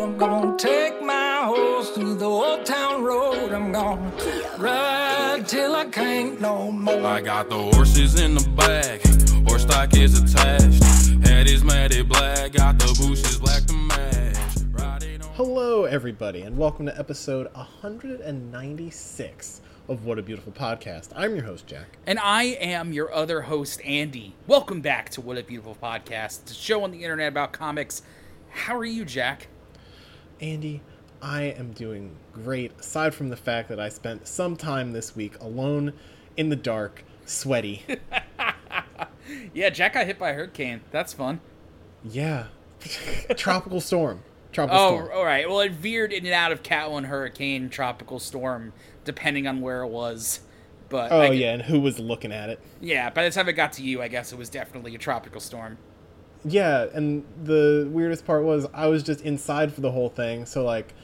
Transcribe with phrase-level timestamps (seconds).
[0.00, 3.52] I'm gonna take my horse through the old town road.
[3.52, 4.12] I'm gonna
[4.56, 7.04] ride till I can't no more.
[7.04, 9.00] I got the horses in the back,
[9.48, 10.84] horse stock is attached.
[11.26, 14.36] Head is matted black, got the bushes black to match.
[14.70, 21.08] Riding on- Hello, everybody, and welcome to episode 196 of What a Beautiful Podcast.
[21.16, 21.98] I'm your host, Jack.
[22.06, 24.34] And I am your other host, Andy.
[24.46, 28.02] Welcome back to What a Beautiful Podcast, the show on the internet about comics.
[28.50, 29.48] How are you, Jack?
[30.40, 30.80] Andy,
[31.20, 35.38] I am doing great, aside from the fact that I spent some time this week
[35.40, 35.92] alone
[36.36, 37.84] in the dark, sweaty.
[39.52, 40.80] Yeah, Jack got hit by a hurricane.
[40.90, 41.40] That's fun.
[42.02, 42.46] yeah.
[43.36, 44.22] Tropical storm.
[44.52, 45.10] Tropical Oh, storm.
[45.14, 45.46] all right.
[45.46, 48.72] Well, it veered in and out of Cat 1 hurricane, tropical storm,
[49.04, 50.40] depending on where it was.
[50.88, 52.58] But Oh, yeah, and who was looking at it?
[52.80, 53.10] yeah.
[53.10, 55.76] By the time it got to you, I guess it was definitely a tropical storm.
[56.44, 60.46] Yeah, and the weirdest part was I was just inside for the whole thing.
[60.46, 60.94] So like,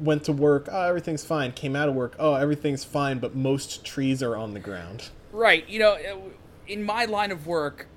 [0.00, 0.68] went to work.
[0.70, 1.52] Oh, everything's fine.
[1.52, 2.14] Came out of work.
[2.18, 3.18] Oh, everything's fine.
[3.18, 5.10] But most trees are on the ground.
[5.32, 5.68] Right.
[5.68, 5.98] You know,
[6.66, 7.88] in my line of work,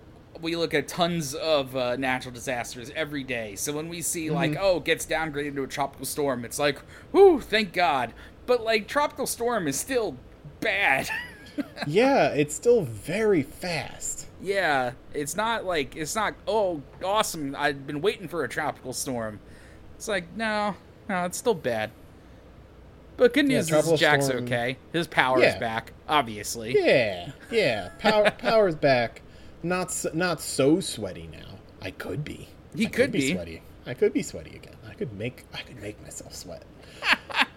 [0.41, 3.55] we look at tons of uh, natural disasters every day.
[3.55, 7.39] So when we see like, oh, gets downgraded to a tropical storm, it's like, whoo,
[7.39, 8.13] thank God.
[8.45, 10.17] But like, tropical storm is still
[10.59, 11.09] bad.
[11.87, 14.27] yeah, it's still very fast.
[14.41, 16.35] yeah, it's not like it's not.
[16.47, 17.55] Oh, awesome!
[17.57, 19.39] I've been waiting for a tropical storm.
[19.95, 20.75] It's like no,
[21.09, 21.91] no, it's still bad.
[23.17, 24.77] But good news tropical is Jack's storm- okay.
[24.91, 26.75] His power is back, obviously.
[26.77, 27.89] Yeah, yeah.
[27.99, 29.21] Power, power's back.
[29.63, 31.59] Not so, not so sweaty now.
[31.81, 32.49] I could be.
[32.75, 33.33] He I could be.
[33.33, 33.61] sweaty.
[33.85, 34.75] I could be sweaty again.
[34.87, 35.45] I could make.
[35.53, 36.63] I could make myself sweat.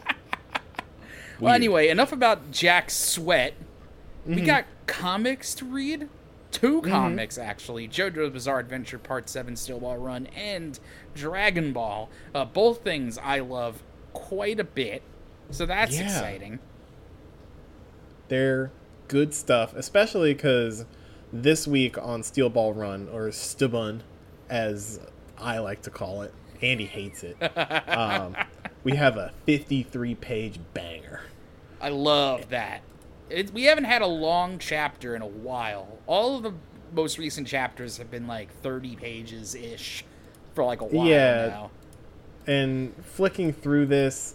[1.40, 3.54] Well, anyway, enough about Jack's sweat.
[4.28, 4.34] Mm-hmm.
[4.34, 6.08] We got comics to read.
[6.50, 7.86] 2 comics, actually.
[7.88, 10.78] JoJo's Bizarre Adventure Part 7 Steel Ball Run and
[11.14, 12.08] Dragon Ball.
[12.34, 13.82] Uh, both things I love
[14.14, 15.02] quite a bit.
[15.50, 16.04] So that's Yeah.
[16.04, 16.58] exciting.
[18.28, 18.70] They're
[19.08, 20.84] good stuff, especially because
[21.32, 24.00] this week on Steel Ball Run, or Stubun,
[24.48, 25.00] as
[25.38, 27.36] I like to call it, Andy hates it.
[27.88, 28.36] um,
[28.84, 31.20] we have a 53 page banger.
[31.80, 32.80] I love that.
[33.30, 35.98] It, we haven't had a long chapter in a while.
[36.06, 36.54] All of the
[36.92, 40.04] most recent chapters have been like 30 pages ish
[40.54, 41.46] for like a while Yeah.
[41.48, 41.70] now.
[42.46, 44.34] And flicking through this,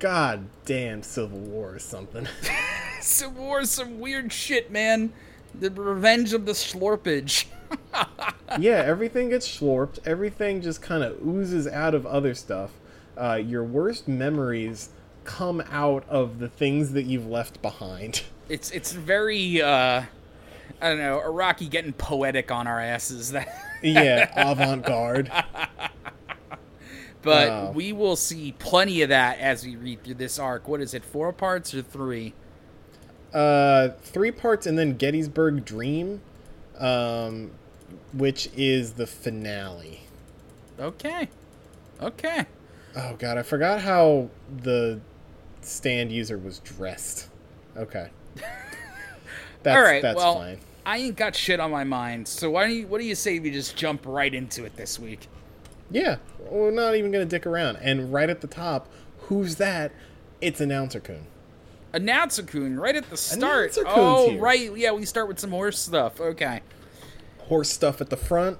[0.00, 2.26] god damn, Civil War is something.
[3.00, 5.12] Civil War is some weird shit, man.
[5.54, 7.44] The revenge of the slorpage.
[8.58, 9.98] yeah, everything gets slorped.
[10.04, 12.72] Everything just kind of oozes out of other stuff.
[13.16, 14.88] Uh, your worst memories
[15.24, 18.22] come out of the things that you've left behind.
[18.48, 20.02] It's it's very uh
[20.80, 23.48] I don't know, Araki getting poetic on our asses that
[23.82, 25.30] yeah, avant garde.
[27.22, 27.70] but Wow.
[27.72, 30.68] we will see plenty of that as we read through this arc.
[30.68, 32.34] What is it, four parts or three?
[33.32, 36.20] Uh, three parts, and then Gettysburg Dream,
[36.78, 37.52] um,
[38.12, 40.00] which is the finale.
[40.78, 41.28] Okay.
[42.02, 42.44] Okay.
[42.96, 45.00] Oh god, I forgot how the
[45.64, 47.28] stand user was dressed.
[47.76, 48.10] Okay.
[49.62, 50.58] That's, All right, that's well, fine.
[50.84, 53.38] I ain't got shit on my mind, so why don't you, what do you say
[53.38, 55.28] we just jump right into it this week?
[55.88, 56.16] Yeah,
[56.50, 57.76] we're not even gonna dick around.
[57.76, 58.88] And right at the top,
[59.20, 59.92] who's that?
[60.40, 61.26] It's announcer Coon.
[61.92, 63.78] Announcer Coon right at the start.
[63.86, 64.40] Oh, here.
[64.40, 64.76] right.
[64.76, 66.20] Yeah, we start with some horse stuff.
[66.20, 66.60] Okay.
[67.38, 68.58] Horse stuff at the front.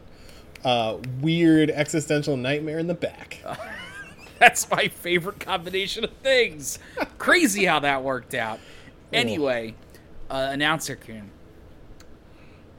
[0.64, 3.42] Uh, weird existential nightmare in the back.
[4.42, 6.80] That's my favorite combination of things.
[7.16, 8.58] Crazy how that worked out.
[9.12, 9.76] Anyway,
[10.28, 11.30] uh, announcer Coon.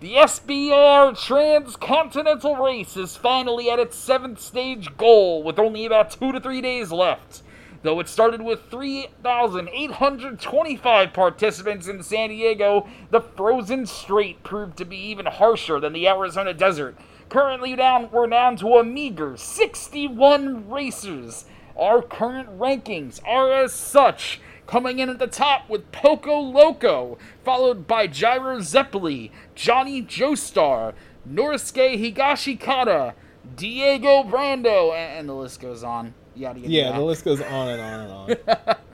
[0.02, 6.34] The SBR Transcontinental Race is finally at its seventh stage goal with only about two
[6.34, 7.44] to three days left.
[7.82, 14.98] Though it started with 3,825 participants in San Diego, the frozen strait proved to be
[14.98, 16.98] even harsher than the Arizona desert.
[17.30, 21.46] Currently down, we're down to a meager 61 racers.
[21.78, 24.40] Our current rankings are as such.
[24.66, 30.94] Coming in at the top with Poco Loco, followed by Gyro Zeppeli, Johnny Joestar,
[31.30, 33.14] Norisuke Higashikata,
[33.56, 36.14] Diego Brando, and, the list goes on.
[36.36, 36.72] Yada yada.
[36.72, 37.00] Yeah, yada.
[37.00, 38.76] the list goes on and on and on.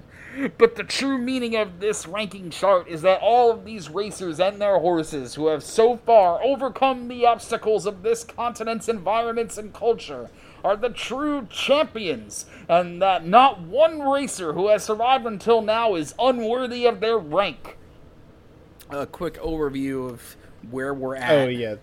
[0.57, 4.61] But the true meaning of this ranking chart is that all of these racers and
[4.61, 10.29] their horses who have so far overcome the obstacles of this continent's environments and culture
[10.63, 16.13] are the true champions, and that not one racer who has survived until now is
[16.19, 17.77] unworthy of their rank.
[18.89, 20.35] A quick overview of
[20.71, 21.31] where we're at.
[21.31, 21.75] oh yeah,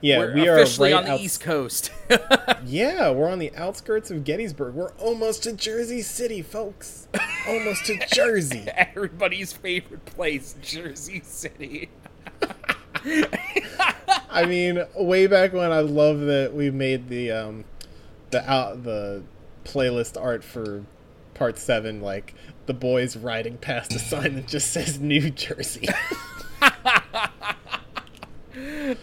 [0.00, 1.90] Yeah, We're we are officially right on the outs- East Coast.
[2.64, 4.74] Yeah, we're on the outskirts of Gettysburg.
[4.74, 7.06] We're almost to Jersey City, folks.
[7.46, 8.64] almost to Jersey.
[8.76, 11.90] Everybody's favorite place, Jersey City.
[14.30, 17.64] I mean, way back when, I love that we made the um,
[18.30, 19.22] the out the
[19.64, 20.84] playlist art for
[21.34, 22.34] part seven, like
[22.66, 25.88] the boys riding past a sign that just says New Jersey.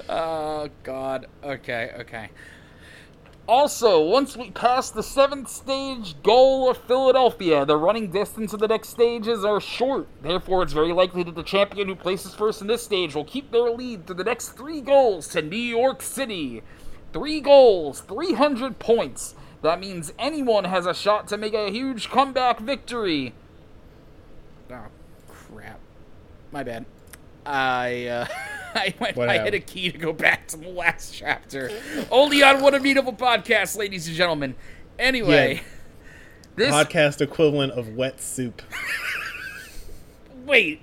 [0.10, 1.28] Oh God.
[1.44, 1.92] Okay.
[2.00, 2.30] Okay.
[3.46, 8.70] Also, once we pass the seventh stage goal of Philadelphia, the running distance of the
[8.70, 10.08] next stages are short.
[10.22, 13.52] Therefore, it's very likely that the champion who places first in this stage will keep
[13.52, 16.64] their lead to the next three goals to New York City.
[17.14, 19.36] Three goals, 300 points.
[19.62, 23.34] That means anyone has a shot to make a huge comeback victory.
[24.70, 24.88] Oh,
[25.30, 25.80] crap.
[26.52, 26.86] My bad.
[27.46, 28.28] I, uh,
[28.76, 31.72] I went, I hit a key to go back to the last chapter.
[32.12, 34.56] Only on What a Beautiful Podcast, ladies and gentlemen.
[34.98, 35.62] Anyway, Yeah.
[36.56, 38.62] this, Podcast equivalent of wet soup.
[40.46, 40.82] wait,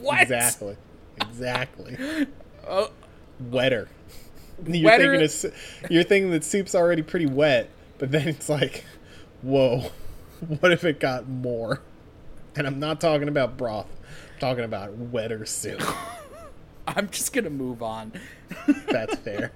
[0.00, 0.22] what?
[0.22, 0.76] Exactly.
[1.20, 2.26] Exactly.
[2.68, 2.90] Oh.
[3.40, 3.88] Wetter.
[4.66, 5.46] You're Wetter- thinking it's,
[5.90, 8.84] you're thinking that soup's already pretty wet, but then it's like,
[9.42, 9.90] whoa,
[10.60, 11.80] what if it got more?
[12.56, 13.86] And I'm not talking about broth.
[14.34, 15.82] I'm talking about wetter soup.
[16.86, 18.12] I'm just gonna move on.
[18.88, 19.52] That's fair.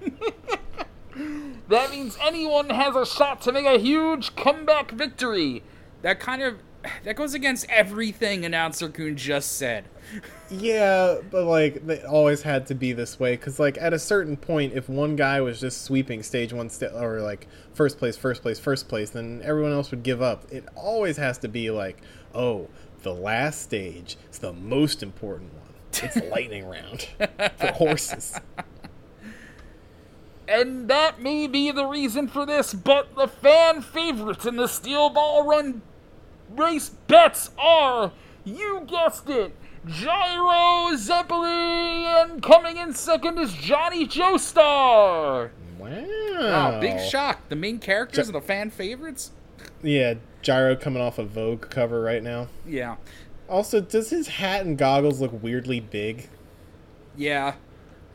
[1.69, 5.63] That means anyone has a shot to make a huge comeback victory.
[6.01, 6.59] That kind of
[7.03, 9.85] that goes against everything announcer Kuhn just said.
[10.49, 14.37] Yeah, but like it always had to be this way because like at a certain
[14.37, 18.43] point, if one guy was just sweeping stage one sta- or like first place, first
[18.43, 20.45] place, first place, then everyone else would give up.
[20.51, 22.01] It always has to be like,
[22.35, 22.69] oh,
[23.01, 25.63] the last stage is the most important one.
[26.03, 27.07] It's lightning round
[27.57, 28.39] for horses.
[30.47, 35.09] And that may be the reason for this, but the fan favorites in the Steel
[35.09, 35.81] Ball Run
[36.51, 38.11] race bets are,
[38.43, 39.55] you guessed it,
[39.87, 45.51] Gyro Zeppeli, and coming in second is Johnny Joestar.
[45.77, 45.89] Wow!
[46.39, 47.47] Wow, big shock.
[47.49, 49.31] The main characters are the fan favorites?
[49.83, 52.47] Yeah, Gyro coming off a Vogue cover right now.
[52.65, 52.95] Yeah.
[53.47, 56.29] Also, does his hat and goggles look weirdly big?
[57.15, 57.53] Yeah.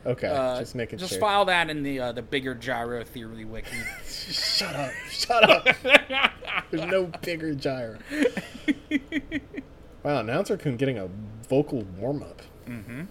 [0.05, 1.19] Okay, Uh, just making just sure.
[1.19, 3.76] Just file that in the uh, the bigger gyro theory wiki.
[4.06, 4.90] Shut up!
[5.11, 5.69] Shut up!
[6.70, 7.99] There's no bigger gyro.
[10.02, 11.08] wow, announcer Kun getting a
[11.49, 12.43] vocal warm up.
[12.67, 13.06] Mhm.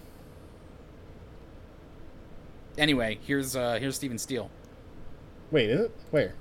[2.78, 4.50] Anyway, here's uh here's Steven Steele.
[5.50, 5.90] Wait, is it?
[6.10, 6.34] Where?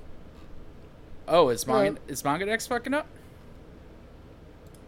[1.27, 3.07] Oh, is Manga Well- is Manga Dex fucking up?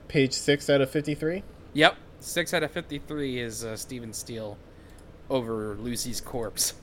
[0.08, 1.44] Page six out of fifty-three.
[1.74, 4.58] Yep, six out of fifty-three is uh, Steven Steele
[5.30, 6.74] over Lucy's corpse.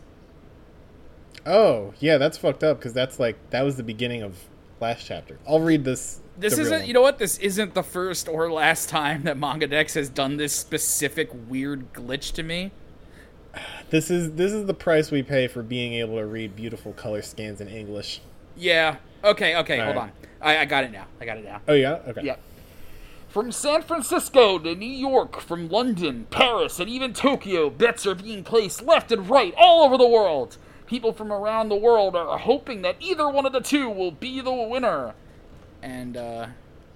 [1.47, 4.37] Oh, yeah, that's fucked up because that's like that was the beginning of
[4.81, 5.39] last chapter.
[5.47, 6.21] I'll read this.
[6.39, 7.19] This isn't, you know what?
[7.19, 11.93] This isn't the first or last time that Manga Dex has done this specific weird
[11.93, 12.71] glitch to me.
[13.91, 17.23] This is this is the price we pay for being able to read beautiful color
[17.23, 18.21] scans in English.
[18.57, 18.97] Yeah.
[19.25, 19.57] Okay.
[19.57, 19.79] Okay.
[19.79, 20.13] hold Alright.
[20.13, 20.29] on.
[20.41, 21.07] I, I got it now.
[21.21, 21.61] I got it now.
[21.67, 22.23] Oh yeah, okay.
[22.23, 22.41] Yep.
[23.29, 28.45] From San Francisco to New York, from London, Paris, and even Tokyo, bets are being
[28.45, 30.57] placed left and right all over the world.
[30.87, 34.41] People from around the world are hoping that either one of the two will be
[34.41, 35.15] the winner.
[35.83, 36.47] And uh,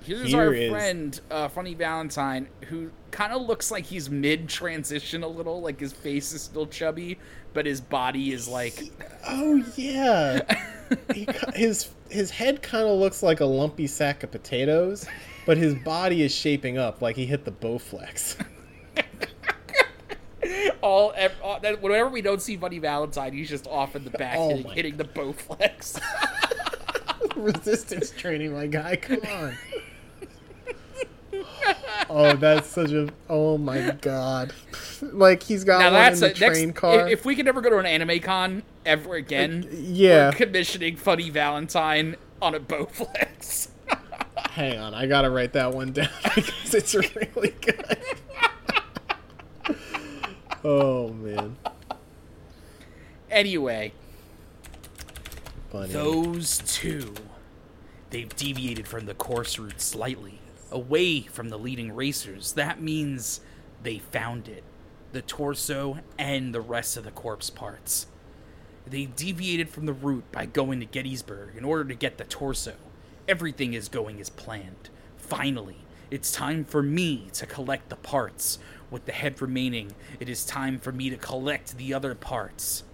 [0.04, 4.48] here's Here our is- friend, uh, Funny Valentine, who kind of looks like he's mid
[4.48, 5.60] transition a little.
[5.60, 7.18] Like his face is still chubby,
[7.52, 8.82] but his body is like.
[9.26, 10.40] Oh yeah.
[11.14, 15.06] he, his his head kind of looks like a lumpy sack of potatoes,
[15.46, 18.44] but his body is shaping up like he hit the Bowflex.
[20.82, 24.48] all, all whenever we don't see Funny Valentine, he's just off in the back Oh
[24.56, 26.00] hitting, hitting the Bowflex.
[27.36, 28.96] Resistance training, my guy.
[28.96, 29.54] Come on.
[32.10, 33.08] Oh, that's such a.
[33.30, 34.52] Oh my god.
[35.00, 36.76] Like he's got now one that's in a the next.
[36.76, 37.08] car.
[37.08, 40.28] If, we could ever go to an anime con ever again, yeah.
[40.28, 43.68] we're commissioning Funny Valentine on a Bowflex.
[44.50, 47.98] Hang on, I gotta write that one down because it's really good.
[50.64, 51.56] oh man,
[53.30, 53.92] anyway,
[55.72, 57.14] those two,
[58.10, 62.52] they've deviated from the course route slightly, away from the leading racers.
[62.52, 63.40] That means
[63.82, 64.64] they found it,
[65.12, 68.06] the torso and the rest of the corpse parts.
[68.86, 72.74] They deviated from the route by going to Gettysburg in order to get the torso.
[73.28, 74.90] Everything is going as planned.
[75.16, 75.78] Finally,
[76.10, 78.58] it's time for me to collect the parts.
[78.90, 82.84] With the head remaining, it is time for me to collect the other parts.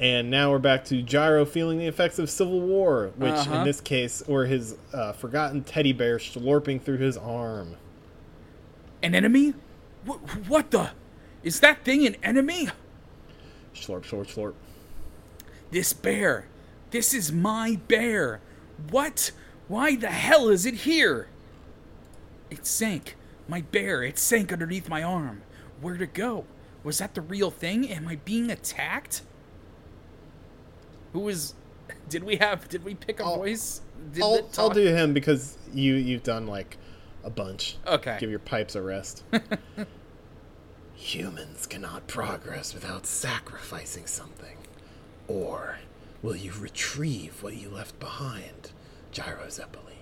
[0.00, 3.56] And now we're back to Gyro feeling the effects of Civil War, which Uh-huh.
[3.56, 7.76] in this case, or his uh, forgotten teddy bear slurping through his arm.
[9.02, 9.52] An enemy?
[10.06, 10.90] Wh- what the?
[11.42, 12.68] Is that thing an enemy?
[13.74, 14.54] Slurp, slurp, slurp.
[15.70, 16.46] This bear.
[16.92, 18.40] This is my bear.
[18.90, 19.32] What?
[19.68, 21.28] Why the hell is it here?
[22.50, 23.16] It sank.
[23.46, 25.42] My bear, it sank underneath my arm.
[25.80, 26.46] Where'd it go?
[26.82, 27.88] Was that the real thing?
[27.90, 29.22] Am I being attacked?
[31.12, 31.54] Who was.
[32.08, 32.68] Did we have.
[32.68, 33.80] Did we pick a I'll- voice?
[34.12, 36.78] Did I'll, I'll do him because you you've done like
[37.22, 37.76] a bunch.
[37.86, 38.16] Okay.
[38.18, 39.22] Give your pipes a rest.
[40.94, 44.56] Humans cannot progress without sacrificing something.
[45.28, 45.78] Or
[46.22, 48.72] will you retrieve what you left behind?
[49.12, 49.96] Gyro Zeppeli.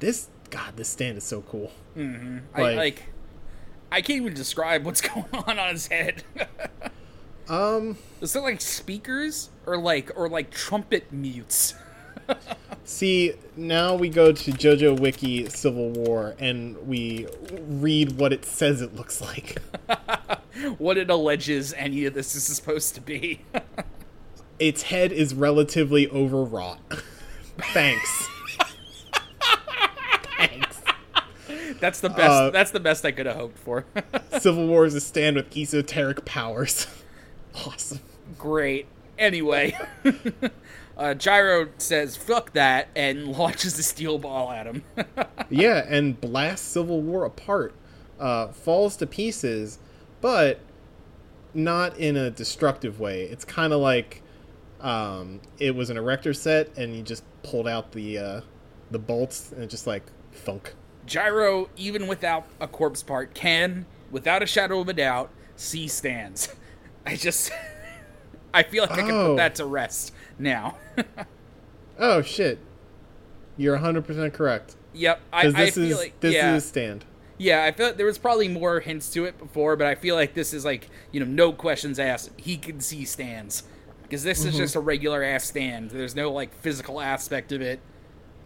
[0.00, 1.72] This God, this stand is so cool.
[1.96, 2.38] Mm-hmm.
[2.54, 3.02] I, like- like.
[3.90, 6.22] I can't even describe what's going on on his head.
[7.48, 11.74] Um Is it like speakers or like or like trumpet mutes?
[12.84, 18.82] see now we go to JoJo Wiki Civil War and we read what it says
[18.82, 19.58] it looks like.
[20.78, 23.42] what it alleges any of this is supposed to be.
[24.58, 26.80] its head is relatively overwrought.
[27.72, 28.28] Thanks.
[30.36, 30.80] Thanks.
[31.80, 32.30] That's the best.
[32.30, 33.84] Uh, that's the best I could have hoped for.
[34.38, 36.86] Civil War is a stand with esoteric powers.
[37.54, 38.00] Awesome.
[38.38, 38.86] Great.
[39.18, 39.76] Anyway,
[40.96, 44.84] uh, Gyro says "fuck that" and launches a steel ball at him.
[45.50, 47.74] Yeah, and blasts Civil War apart.
[48.20, 49.78] Uh, falls to pieces,
[50.20, 50.60] but
[51.54, 53.22] not in a destructive way.
[53.22, 54.22] It's kind of like
[54.80, 58.40] um, it was an erector set, and you just pulled out the uh,
[58.90, 60.02] the bolts, and it just like
[60.32, 60.74] thunk.
[61.06, 66.54] Gyro, even without a corpse part, can, without a shadow of a doubt, see stands.
[67.06, 67.50] I just,
[68.54, 69.26] I feel like I can Oh.
[69.28, 70.76] put that to rest now.
[72.00, 72.58] Oh shit!
[73.56, 74.76] You're 100% correct.
[74.94, 76.54] yep, I, I this feel is like this yeah.
[76.54, 77.04] is stand.
[77.38, 80.14] Yeah, I feel like there was probably more hints to it before, but I feel
[80.14, 82.30] like this is like, you know, no questions asked.
[82.36, 83.64] He can see stands.
[84.04, 84.48] Because this Mm-hmm.
[84.50, 85.90] is just a regular ass stand.
[85.90, 87.80] There's no like physical aspect of it.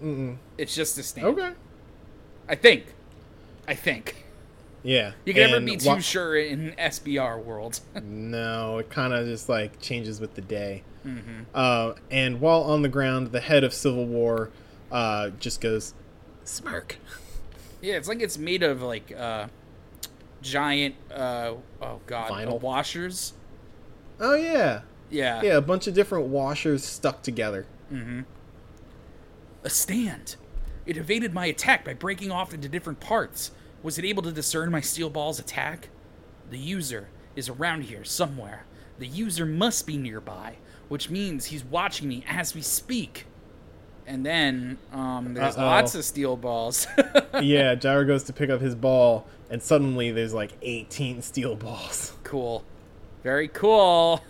[0.02, 0.38] Mm-mm.
[0.58, 1.26] It's just a stand.
[1.28, 1.52] Okay.
[2.48, 2.86] I think.
[3.68, 4.21] I think.
[4.84, 5.12] Yeah.
[5.24, 7.80] You can never be too wa- sure in SBR world.
[8.02, 10.82] No, it kind of just like changes with the day.
[11.06, 11.42] Mm-hmm.
[11.54, 14.50] Uh, and while on the ground, the head of Civil War
[14.90, 15.94] uh, just goes
[16.44, 16.98] smirk.
[17.80, 19.46] yeah, it's like it's made of like uh
[20.42, 22.60] giant uh oh god, uh, Vinyl?
[22.60, 23.32] washers.
[24.20, 25.42] Oh yeah, Yeah.
[25.42, 27.66] yeah, a bunch of different washers stuck together.
[29.64, 30.36] A stand.
[30.86, 33.52] It evaded my attack by breaking off into different parts.
[33.82, 35.88] Was it able to discern my steel ball's attack?
[36.50, 38.64] The user is around here somewhere.
[38.98, 40.56] The user must be nearby,
[40.88, 43.26] which means he's watching me as we speak.
[44.06, 45.64] And then, um, there's Uh-oh.
[45.64, 46.86] lots of steel balls.
[47.40, 52.12] yeah, Gyro goes to pick up his ball, and suddenly there's like 18 steel balls.
[52.24, 52.64] cool.
[53.22, 54.20] Very cool.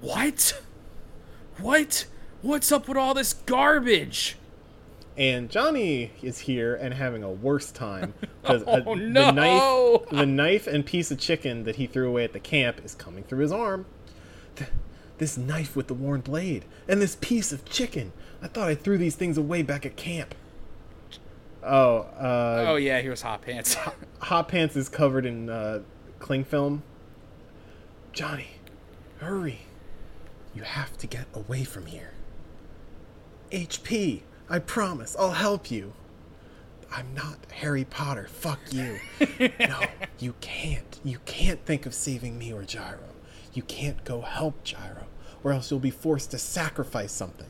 [0.00, 0.60] What?
[1.58, 2.06] What?
[2.42, 4.36] What's up with all this garbage?
[5.16, 9.30] And Johnny is here and having a worse time because Oh, the no!
[9.30, 12.94] knife, the knife and piece of chicken that he threw away at the camp is
[12.96, 13.86] coming through his arm.
[14.56, 14.70] Th-
[15.18, 18.12] This knife with the worn blade and this piece of chicken.
[18.42, 20.34] I thought I threw these things away back at camp.
[21.62, 23.76] Oh, uh, Oh yeah, here's hot pants.
[24.20, 25.80] Hot Pants is covered in uh,
[26.18, 26.82] cling film.
[28.12, 28.48] Johnny,
[29.18, 29.60] hurry.
[30.54, 32.12] You have to get away from here.
[33.52, 35.92] HP, I promise, I'll help you.
[36.92, 39.00] I'm not Harry Potter, fuck you.
[39.58, 39.80] no,
[40.18, 41.00] you can't.
[41.02, 42.98] You can't think of saving me or Gyro.
[43.52, 45.06] You can't go help Gyro,
[45.42, 47.48] or else you'll be forced to sacrifice something.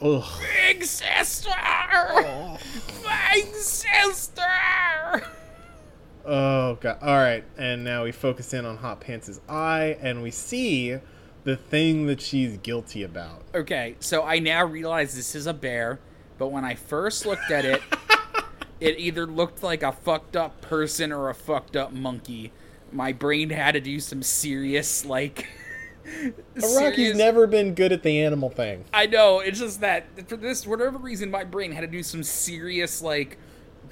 [0.00, 0.24] Ugh.
[0.66, 1.50] Big sister!
[3.32, 4.42] Big sister!
[6.24, 6.98] Oh god.
[7.00, 10.98] All right, and now we focus in on Hot Pants' eye, and we see
[11.44, 13.42] the thing that she's guilty about.
[13.54, 15.98] Okay, so I now realize this is a bear,
[16.38, 17.82] but when I first looked at it,
[18.80, 22.52] it either looked like a fucked up person or a fucked up monkey.
[22.92, 25.48] My brain had to do some serious, like.
[26.54, 28.84] Rocky's serious- never been good at the animal thing.
[28.94, 32.22] I know, it's just that for this, whatever reason, my brain had to do some
[32.22, 33.38] serious, like,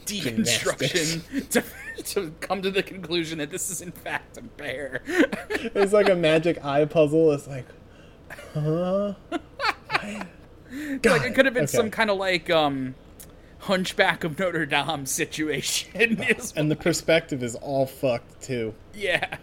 [0.07, 1.63] deconstruction to,
[2.05, 5.03] to come to the conclusion that this is, in fact, a bear.
[5.75, 7.33] It's like a magic eye puzzle.
[7.33, 7.67] It's like,
[8.55, 9.15] huh?
[9.91, 10.27] like
[11.03, 12.95] it could have been some kind of like um
[13.61, 16.21] hunchback of notre dame situation
[16.57, 18.75] And the perspective is all fucked too.
[18.95, 19.37] yeah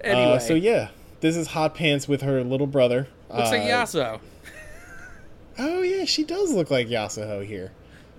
[0.00, 0.88] Anyway, Uh, so yeah,
[1.20, 3.08] this is Hot Pants with her little brother.
[3.30, 4.20] looks like Uh, Yasuho.
[5.58, 7.72] Oh yeah, she does look like Yasuho here.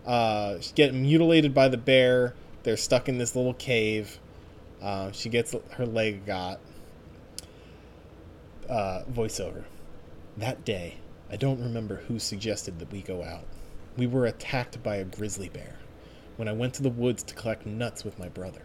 [0.05, 2.35] Uh, getting mutilated by the bear.
[2.63, 4.19] They're stuck in this little cave.
[4.81, 6.59] Uh, she gets her leg got.
[8.69, 9.63] Uh, voiceover.
[10.37, 10.97] That day,
[11.31, 13.45] I don't remember who suggested that we go out.
[13.97, 15.75] We were attacked by a grizzly bear.
[16.35, 18.63] When I went to the woods to collect nuts with my brother,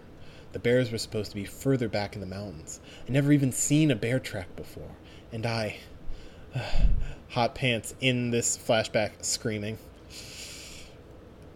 [0.53, 2.81] the bears were supposed to be further back in the mountains.
[3.09, 4.97] I never even seen a bear track before,
[5.33, 5.79] and I
[7.29, 9.79] hot pants in this flashback screaming.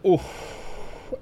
[0.06, 0.20] Ooh.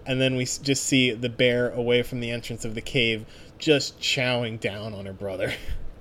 [0.06, 3.26] And then we just see the bear away from the entrance of the cave
[3.58, 5.52] just chowing down on her brother.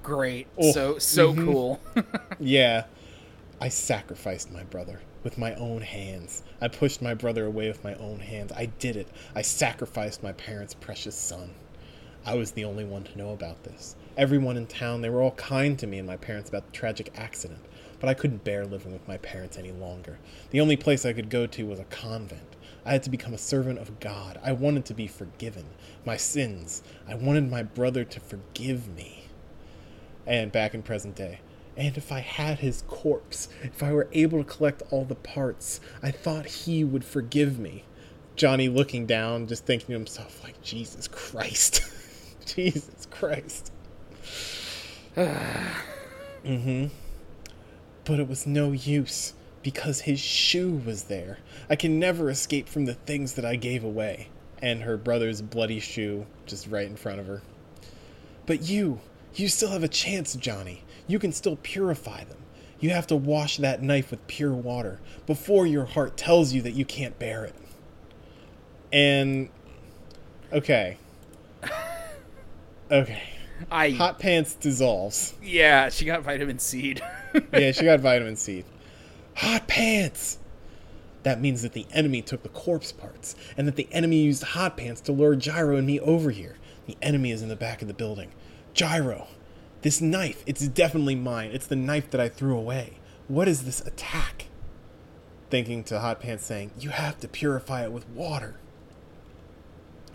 [0.04, 0.48] Great.
[0.58, 1.46] Oh, So so mm-hmm.
[1.46, 1.80] cool.
[2.40, 2.86] yeah.
[3.60, 6.42] I sacrificed my brother with my own hands.
[6.60, 8.52] I pushed my brother away with my own hands.
[8.52, 9.08] I did it.
[9.36, 11.52] I sacrificed my parents' precious son.
[12.26, 13.96] I was the only one to know about this.
[14.18, 17.12] Everyone in town, they were all kind to me and my parents about the tragic
[17.16, 17.62] accident,
[18.00, 20.18] but I couldn't bear living with my parents any longer.
[20.50, 22.50] The only place I could go to was a convent.
[22.86, 24.40] I had to become a servant of God.
[24.44, 25.66] I wanted to be forgiven.
[26.06, 26.82] My sins.
[27.08, 29.26] I wanted my brother to forgive me
[30.26, 31.42] and back in present day.
[31.78, 35.80] And if I had his corpse, if I were able to collect all the parts,
[36.04, 37.86] I thought he would forgive me.
[38.36, 41.82] Johnny looking down, just thinking to himself, like, Jesus Christ.
[42.46, 43.72] Jesus Christ.
[45.16, 46.88] mm-hmm.
[48.04, 51.39] But it was no use, because his shoe was there.
[51.70, 54.30] I can never escape from the things that I gave away.
[54.62, 57.41] And her brother's bloody shoe just right in front of her.
[58.46, 59.00] But you,
[59.36, 60.84] you still have a chance, Johnny.
[61.08, 62.38] You can still purify them.
[62.80, 66.72] You have to wash that knife with pure water before your heart tells you that
[66.74, 67.56] you can't bear it.
[68.91, 69.50] And.
[70.51, 70.98] Okay.
[72.92, 73.24] Okay.
[73.72, 75.33] I Hot Pants dissolves.
[75.42, 76.98] yeah, she got vitamin C.
[77.53, 78.66] Yeah, she got vitamin C.
[79.35, 80.39] Hot Pants!
[81.24, 84.75] That means that the enemy took the corpse parts, and that the enemy used Hot
[84.77, 86.57] Pants to lure Gyro and me over here.
[86.87, 88.31] The enemy is in the back of the building.
[88.74, 89.27] Gyro!
[89.81, 91.51] This knife, it's definitely mine.
[91.51, 92.98] It's the knife that I threw away.
[93.27, 94.48] What is this attack?
[95.50, 98.55] Thinking to Hot Pants, saying, You have to purify it with water.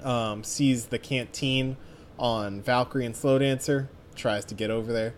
[0.02, 1.76] Um, sees the canteen
[2.18, 5.14] on Valkyrie and Slow Dancer, tries to get over there.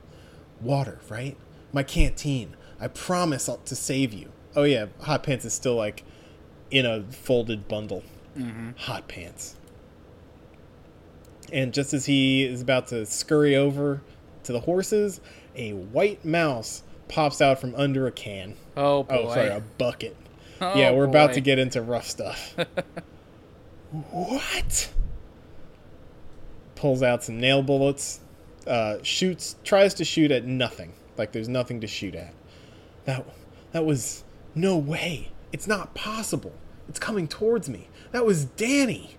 [0.60, 1.36] Water, right?
[1.72, 2.56] My canteen.
[2.80, 4.30] I promise I'll, to save you.
[4.54, 6.04] Oh yeah, Hot Pants is still like
[6.70, 8.02] in a folded bundle.
[8.76, 9.56] Hot Pants.
[11.52, 14.02] And just as he is about to scurry over
[14.44, 15.20] to the horses,
[15.56, 18.54] a white mouse pops out from under a can.
[18.76, 19.24] oh boy.
[19.24, 20.16] Oh, sorry, a bucket.
[20.60, 22.54] Oh, yeah, we're about to get into rough stuff.
[24.10, 24.92] what?
[26.74, 28.20] Pulls out some nail bullets,
[28.66, 30.92] uh, shoots, tries to shoot at nothing.
[31.16, 32.32] Like there's nothing to shoot at.
[33.08, 33.24] That
[33.72, 34.22] that was
[34.54, 35.30] no way.
[35.50, 36.52] It's not possible.
[36.90, 37.88] It's coming towards me.
[38.12, 39.16] That was Danny.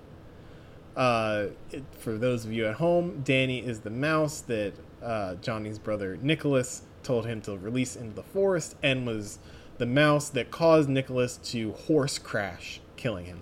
[0.95, 5.79] Uh, it, for those of you at home, Danny is the mouse that uh, Johnny's
[5.79, 9.39] brother Nicholas told him to release into the forest, and was
[9.79, 13.41] the mouse that caused Nicholas to horse crash, killing him.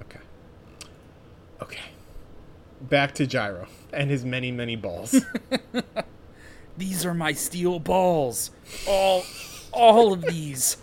[0.00, 0.20] Okay.
[1.60, 1.90] Okay.
[2.80, 5.14] Back to Gyro and his many, many balls.
[6.76, 8.50] These are my steel balls.
[8.88, 9.24] All
[9.72, 10.76] all of these.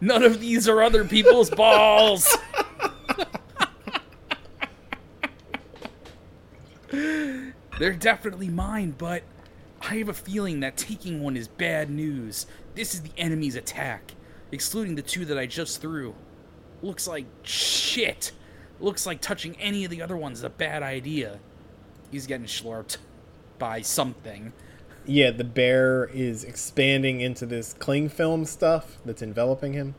[0.00, 2.36] None of these are other people's balls.
[7.78, 9.24] They're definitely mine, but
[9.80, 12.46] I have a feeling that taking one is bad news.
[12.74, 14.14] This is the enemy's attack,
[14.52, 16.14] excluding the two that I just threw.
[16.82, 18.32] Looks like shit.
[18.78, 21.40] Looks like touching any of the other ones is a bad idea.
[22.12, 22.98] He's getting slurped
[23.58, 24.52] by something.
[25.06, 29.94] yeah, the bear is expanding into this cling film stuff that's enveloping him.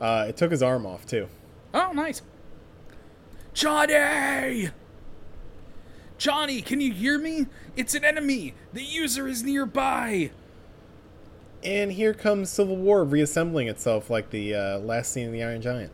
[0.00, 1.28] Uh, it took his arm off, too.
[1.74, 2.22] Oh, nice.
[3.54, 4.70] Johnny!
[6.18, 7.46] Johnny, can you hear me?
[7.76, 8.54] It's an enemy.
[8.72, 10.30] The user is nearby.
[11.62, 15.60] And here comes Civil War reassembling itself like the uh, last scene of the Iron
[15.62, 15.92] Giant.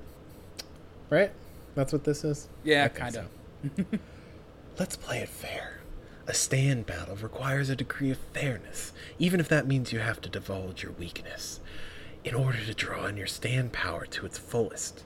[1.10, 1.30] Right?
[1.74, 2.48] That's what this is?
[2.64, 3.26] Yeah, kind of.
[3.76, 3.84] so.
[4.78, 5.75] Let's play it fair.
[6.28, 10.28] A stand battle requires a degree of fairness, even if that means you have to
[10.28, 11.60] divulge your weakness,
[12.24, 15.04] in order to draw on your stand power to its fullest.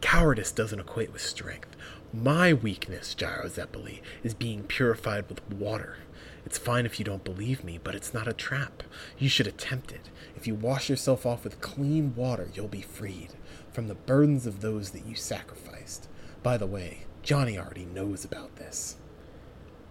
[0.00, 1.76] Cowardice doesn't equate with strength.
[2.14, 5.98] My weakness, Gyro Zeppeli, is being purified with water.
[6.46, 8.82] It's fine if you don't believe me, but it's not a trap.
[9.18, 10.08] You should attempt it.
[10.34, 13.34] If you wash yourself off with clean water, you'll be freed
[13.70, 16.08] from the burdens of those that you sacrificed.
[16.42, 18.96] By the way, Johnny already knows about this.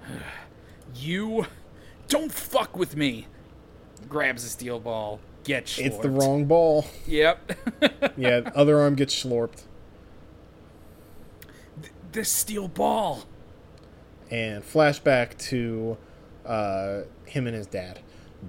[0.96, 1.48] You
[2.08, 3.28] don't fuck with me.
[4.08, 5.20] Grabs a steel ball.
[5.44, 6.86] Get It's the wrong ball.
[7.08, 7.52] Yep.
[8.18, 9.64] Yeah, other arm gets schlorped.
[12.12, 13.24] this steel ball.
[14.30, 15.98] And flashback to
[16.46, 18.00] uh, him and his dad.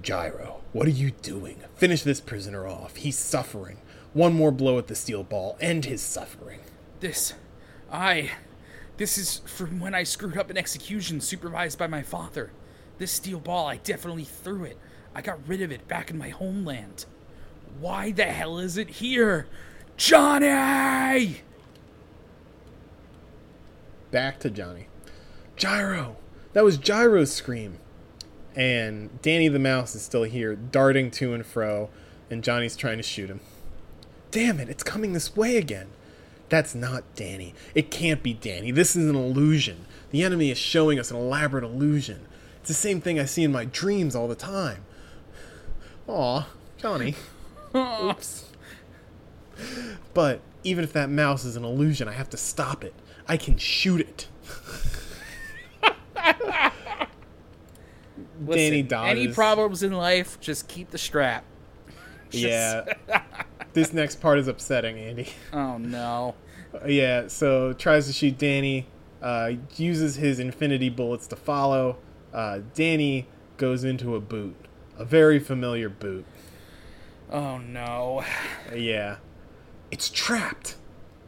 [0.01, 1.61] Gyro, what are you doing?
[1.75, 2.97] Finish this prisoner off.
[2.97, 3.77] He's suffering.
[4.13, 5.57] One more blow at the steel ball.
[5.59, 6.59] End his suffering.
[6.99, 7.33] This,
[7.91, 8.31] I,
[8.97, 12.51] this is from when I screwed up an execution supervised by my father.
[12.97, 14.77] This steel ball, I definitely threw it.
[15.13, 17.05] I got rid of it back in my homeland.
[17.79, 19.47] Why the hell is it here?
[19.97, 21.41] Johnny!
[24.11, 24.87] Back to Johnny.
[25.55, 26.17] Gyro!
[26.53, 27.79] That was Gyro's scream.
[28.55, 31.89] And Danny the Mouse is still here, darting to and fro,
[32.29, 33.41] and Johnny's trying to shoot him.
[34.31, 35.87] Damn it, it's coming this way again.
[36.49, 37.53] That's not Danny.
[37.73, 38.71] It can't be Danny.
[38.71, 39.85] This is an illusion.
[40.11, 42.27] The enemy is showing us an elaborate illusion.
[42.59, 44.85] It's the same thing I see in my dreams all the time.
[46.07, 47.15] Aw, Johnny.
[47.75, 48.45] Oops.
[50.13, 52.93] But even if that mouse is an illusion, I have to stop it.
[53.27, 54.27] I can shoot it.
[58.45, 61.43] Listen, Danny Any problems in life, just keep the strap.
[62.31, 62.85] Yeah.
[63.75, 65.29] This next part is upsetting, Andy.
[65.53, 66.33] Oh no.
[66.85, 68.85] Yeah, so tries to shoot Danny,
[69.21, 71.99] uh, uses his infinity bullets to follow.
[72.33, 74.57] Uh, Danny goes into a boot,
[74.97, 76.25] a very familiar boot.
[77.31, 78.25] Oh no.
[78.75, 79.17] Yeah,
[79.89, 80.75] it's trapped.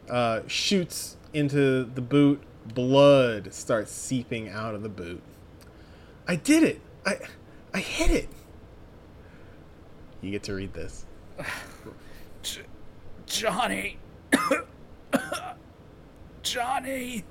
[0.10, 2.42] Uh, shoots into the boot.
[2.66, 5.24] Blood starts seeping out of the boot.
[6.28, 6.82] I did it.
[7.06, 7.20] I,
[7.74, 8.28] I hit it.
[10.22, 11.06] You get to read this.
[12.44, 12.62] J-
[13.26, 13.98] Johnny.
[16.44, 17.24] Johnny.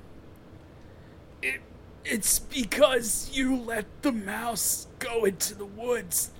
[1.41, 1.61] It,
[2.05, 6.31] it's because you let the mouse go into the woods.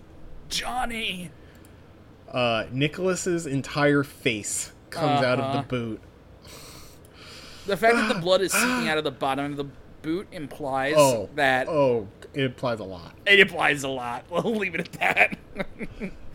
[0.50, 1.32] Johnny.
[2.32, 5.62] Uh, Nicholas's entire face comes out of Uh-huh.
[5.62, 6.02] the boot.
[7.66, 9.68] The fact that the blood is seeping out of the bottom of the
[10.02, 13.14] boot implies Oh, that oh, it implies a lot.
[13.26, 14.26] it implies a lot.
[14.32, 15.38] We'll leave it at that.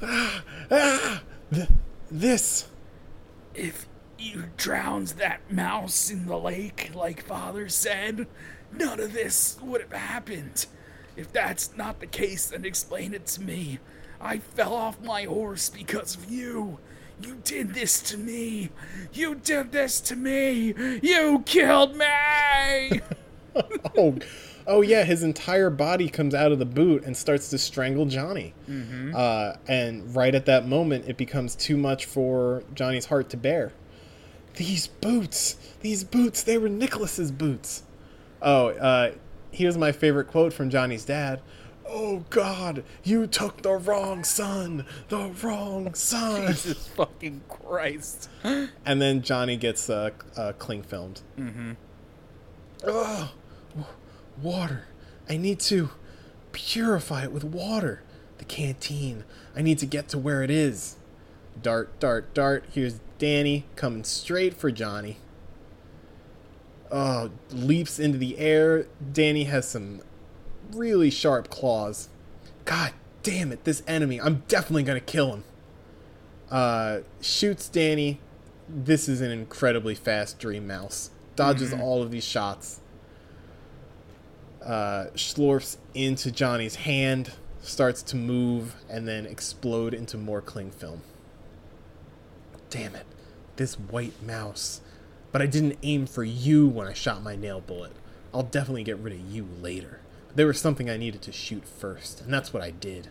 [1.55, 1.69] Th-
[2.13, 2.69] this.
[3.55, 3.87] if
[4.19, 8.29] you drowned that mouse in the lake, like Father said,
[8.73, 10.67] none of this would have happened.
[11.17, 13.81] If that's not the case, then explain it to me.
[14.21, 16.79] I fell off my horse because of you.
[17.21, 18.71] You did this to me.
[19.13, 20.75] You did this to me.
[21.03, 23.01] You killed me.
[23.99, 24.17] Oh,
[24.67, 28.55] oh yeah, his entire body comes out of the boot and starts to strangle Johnny.
[29.15, 33.73] Uh, and right at that moment, it becomes too much for Johnny's heart to bear.
[34.55, 37.83] These boots, these boots, they were Nicholas's boots.
[38.41, 39.13] Oh, uh,
[39.51, 41.41] here's my favorite quote from Johnny's dad.
[41.87, 46.47] Oh God, you took the wrong son, the wrong son.
[46.49, 48.29] Jesus fucking Christ.
[48.45, 51.21] and then Johnny gets uh, uh, cling filmed.
[51.39, 51.73] Mm-hmm.
[52.85, 53.42] Oh, w-
[54.43, 54.87] water!
[55.29, 55.91] I need to
[56.53, 58.03] purify it with water.
[58.39, 59.25] The canteen.
[59.55, 60.97] I need to get to where it is.
[61.61, 62.65] Dart, dart, dart.
[62.73, 65.19] Here's Danny coming straight for Johnny.
[66.91, 68.87] Oh, leaps into the air.
[69.13, 70.03] Danny has some
[70.73, 72.09] really sharp claws.
[72.65, 74.21] God damn it, this enemy.
[74.21, 75.45] I'm definitely gonna kill him
[76.53, 78.21] uh, shoots Danny.
[78.69, 81.11] This is an incredibly fast Dream Mouse.
[81.35, 82.81] Dodges all of these shots.
[84.65, 91.03] Uh, slurps into Johnny's hand, starts to move, and then explode into more cling film.
[92.71, 93.07] Damn it.
[93.57, 94.81] This white mouse.
[95.33, 97.93] But I didn't aim for you when I shot my nail bullet.
[98.33, 100.01] I'll definitely get rid of you later.
[100.35, 103.09] There was something I needed to shoot first, and that's what I did.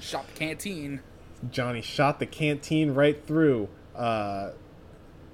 [0.00, 1.00] Shot the canteen.
[1.50, 4.50] Johnny shot the canteen right through, uh,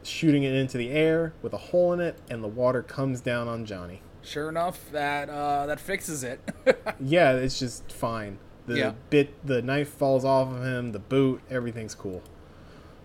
[0.02, 3.48] shooting it into the air with a hole in it, and the water comes down
[3.48, 4.02] on Johnny.
[4.26, 6.40] Sure enough, that uh, that fixes it.
[7.00, 8.38] Yeah, it's just fine.
[8.66, 8.92] The Yeah.
[9.10, 12.22] bit, the knife falls off of him, the boot, everything's cool.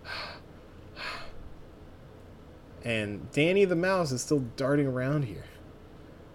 [2.84, 5.44] And Danny the mouse is still darting around here.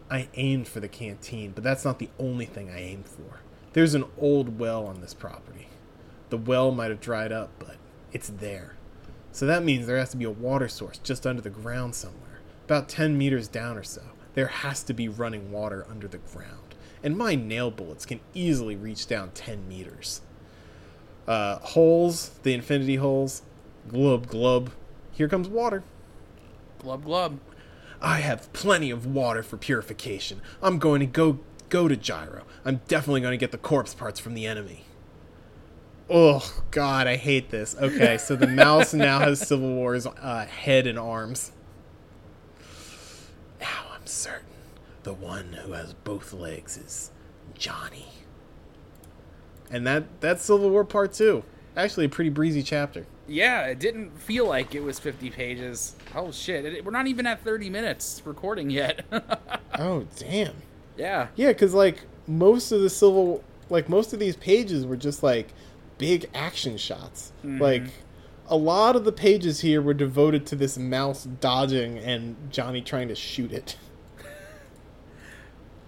[0.10, 3.41] I aimed for the canteen, but that's not the only thing I aimed for.
[3.73, 5.67] There's an old well on this property.
[6.30, 7.76] The well might have dried up, but
[8.13, 8.76] it's there.
[9.34, 12.39] So that means there has to be a water source just under the ground somewhere,
[12.65, 14.04] about 10 meters down or so.
[14.38, 16.76] There has to be running water under the ground.
[17.02, 20.21] And my nail bullets can easily reach down 10 meters.
[21.28, 23.41] Uh, holes, the infinity holes,
[23.88, 24.69] glub glub.
[25.12, 25.82] Here comes water.
[26.78, 27.39] glub glub.
[28.00, 30.43] I have plenty of water for purification.
[30.62, 32.43] I'm going to go go to Gyro.
[32.63, 34.86] I'm definitely going to get the corpse parts from the enemy.
[36.12, 37.76] Oh God, I hate this.
[37.76, 41.54] Okay, so the mouse now has Civil War's uh, head and arms.
[44.07, 44.45] Certain
[45.03, 47.11] the one who has both legs is
[47.57, 48.07] Johnny.
[49.71, 51.43] And that that's Civil War Part Two.
[51.75, 53.05] Actually, a pretty breezy chapter.
[53.27, 55.95] Yeah, it didn't feel like it was 50 pages.
[56.15, 59.05] Oh shit, it, we're not even at 30 minutes recording yet.
[59.79, 60.55] Oh damn.
[60.97, 61.27] yeah.
[61.35, 65.53] Yeah, because like most of the Civil, like most of these pages were just like
[65.99, 67.31] big action shots.
[67.45, 67.61] Mm-hmm.
[67.61, 67.83] Like
[68.47, 73.07] a lot of the pages here were devoted to this mouse dodging and Johnny trying
[73.09, 73.77] to shoot it.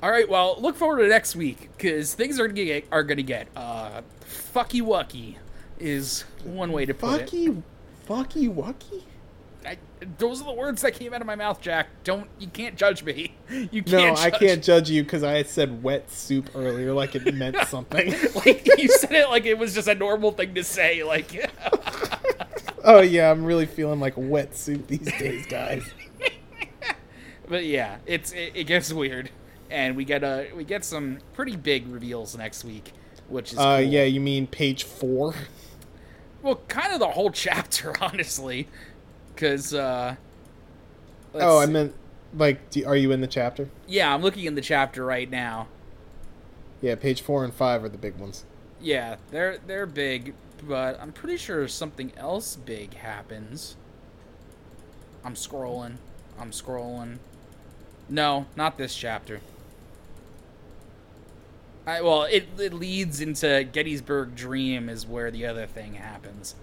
[0.02, 3.22] All right, well, look forward to next week because things are gonna get are gonna
[3.22, 5.36] get uh, fucky wucky
[5.80, 7.30] is one way to put it.
[7.30, 7.62] Fucky,
[8.08, 9.04] fucky, wucky.
[9.66, 9.78] I,
[10.18, 11.88] those are the words that came out of my mouth, Jack.
[12.06, 13.36] Don't you can't judge me.
[13.72, 14.18] You No, can't.
[14.20, 18.14] I judge- can't judge you because I said wet soup earlier, like it meant something.
[18.36, 21.04] Like you said it like it was just a normal thing to say.
[21.04, 21.52] Like
[22.86, 25.84] oh yeah, I'm really feeling like wet soup these days, guys.
[27.50, 29.30] But yeah, it's it, it gets weird,
[29.70, 32.94] and we get a we get some pretty big reveals next week,
[33.28, 33.86] which is Uh, cool.
[33.86, 35.36] yeah, you mean page four?
[36.42, 38.68] Well, kind of the whole chapter, honestly,
[39.36, 40.16] because uh,
[41.34, 41.72] Oh, I see.
[41.72, 41.94] meant
[42.34, 43.70] like, do, are you in the chapter?
[43.88, 45.68] yeah, I'm looking in the chapter right now.
[46.82, 48.46] Yeah, page four and five are the big ones.
[48.82, 50.34] Yeah, they're they're big,
[50.66, 53.76] but I'm pretty sure something else big happens.
[55.26, 55.96] I'm scrolling.
[56.40, 57.18] I'm scrolling.
[58.08, 59.42] No, not this chapter.
[61.90, 66.56] I well, it it leads into Gettysburg Dream is where the other thing happens.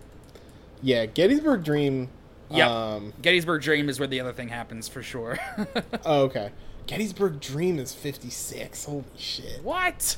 [0.82, 2.08] Yeah, Gettysburg Dream.
[2.50, 2.68] Yep.
[2.70, 5.38] Um, Gettysburg Dream is where the other thing happens for sure.
[6.04, 6.50] oh, okay.
[6.86, 8.84] Gettysburg Dream is 56.
[8.84, 9.64] Holy shit.
[9.64, 10.16] what?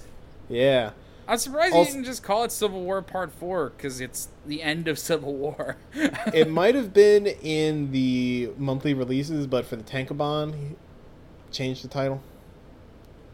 [0.50, 0.90] Yeah.
[1.26, 4.62] I'm surprised Also- you didn't just call it Civil War Part 4 because it's the
[4.62, 5.76] end of Civil War.
[6.34, 10.76] It might have been in the monthly releases, but for the Tankobon, he
[11.50, 12.22] changed the title.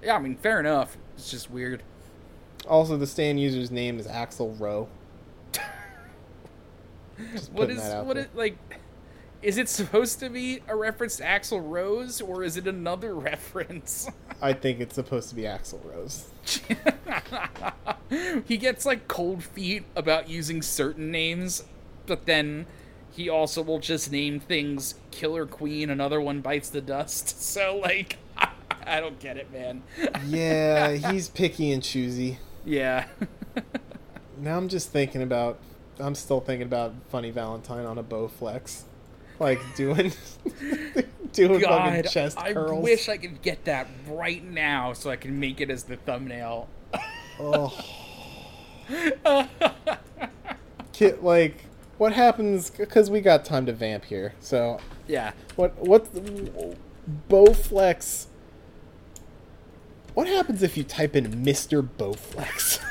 [0.04, 0.96] Yeah, I mean, fair enough.
[1.16, 1.82] It's just weird.
[2.68, 4.88] Also, the stand user's name is Axl RO.
[7.52, 8.56] What is what it like?
[9.42, 14.08] Is it supposed to be a reference to Axl Rose, or is it another reference?
[14.40, 16.30] I think it's supposed to be Axl Rose.
[18.46, 21.64] he gets like cold feet about using certain names,
[22.06, 22.66] but then
[23.10, 25.88] he also will just name things Killer Queen.
[25.90, 27.40] Another one bites the dust.
[27.44, 28.16] So like,
[28.86, 29.82] I don't get it, man.
[30.26, 32.38] Yeah, he's picky and choosy.
[32.64, 33.06] yeah.
[34.38, 35.58] Now I'm just thinking about.
[36.00, 38.82] I'm still thinking about Funny Valentine on a Bowflex,
[39.38, 40.12] like doing
[41.32, 42.72] doing fucking chest I curls.
[42.72, 45.96] I wish I could get that right now so I can make it as the
[45.96, 46.68] thumbnail.
[47.38, 47.72] Oh.
[50.92, 51.64] Kid, like,
[51.98, 52.70] what happens?
[52.70, 54.34] Because we got time to vamp here.
[54.40, 55.32] So, Yeah.
[55.56, 55.76] what?
[55.78, 56.08] What?
[57.28, 58.26] Bowflex.
[60.14, 61.86] What happens if you type in Mr.
[61.86, 62.80] Bowflex?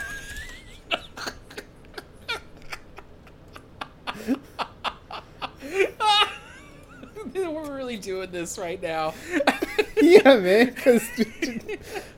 [7.35, 9.13] We're really doing this right now.
[10.01, 10.67] yeah, man.
[10.67, 11.03] Because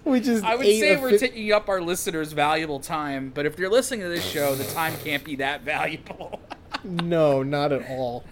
[0.03, 0.43] we just.
[0.43, 4.01] I would say we're fi- taking up our listeners' valuable time, but if you're listening
[4.01, 6.39] to this show, the time can't be that valuable.
[6.83, 8.23] No, not at all.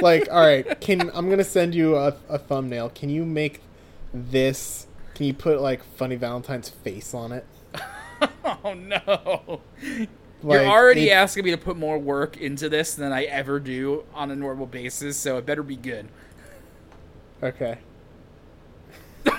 [0.00, 2.88] Like, all right, can I'm gonna send you a, a thumbnail.
[2.90, 3.60] Can you make
[4.12, 4.88] this?
[5.14, 7.46] Can you put like Funny Valentine's face on it?
[8.44, 9.60] oh no.
[10.44, 13.60] Like, You're already it- asking me to put more work into this than I ever
[13.60, 16.08] do on a normal basis, so it better be good.
[17.42, 17.78] Okay.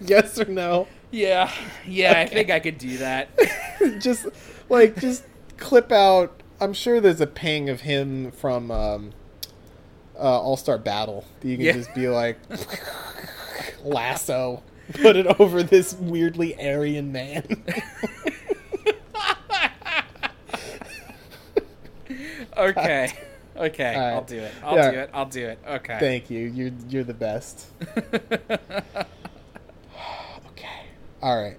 [0.00, 0.88] yes or no?
[1.10, 1.50] Yeah,
[1.86, 3.30] yeah, I think I could do that.
[4.00, 4.26] just
[4.68, 5.24] like just
[5.56, 6.42] clip out.
[6.60, 9.12] I'm sure there's a ping of him from um,
[10.18, 11.24] uh, All Star Battle.
[11.42, 11.72] You can Yeah.
[11.72, 12.38] just be like
[13.84, 14.62] lasso.
[15.02, 17.44] Put it over this weirdly Aryan man.
[22.56, 23.12] Okay.
[23.58, 24.12] Okay, right.
[24.12, 24.52] I'll do it.
[24.62, 24.90] I'll Yeah.
[24.92, 25.10] do it.
[25.12, 25.58] I'll do it.
[25.68, 25.98] Okay.
[25.98, 26.46] Thank you.
[26.46, 27.66] You're you're the best.
[27.82, 28.28] okay.
[31.20, 31.56] All right.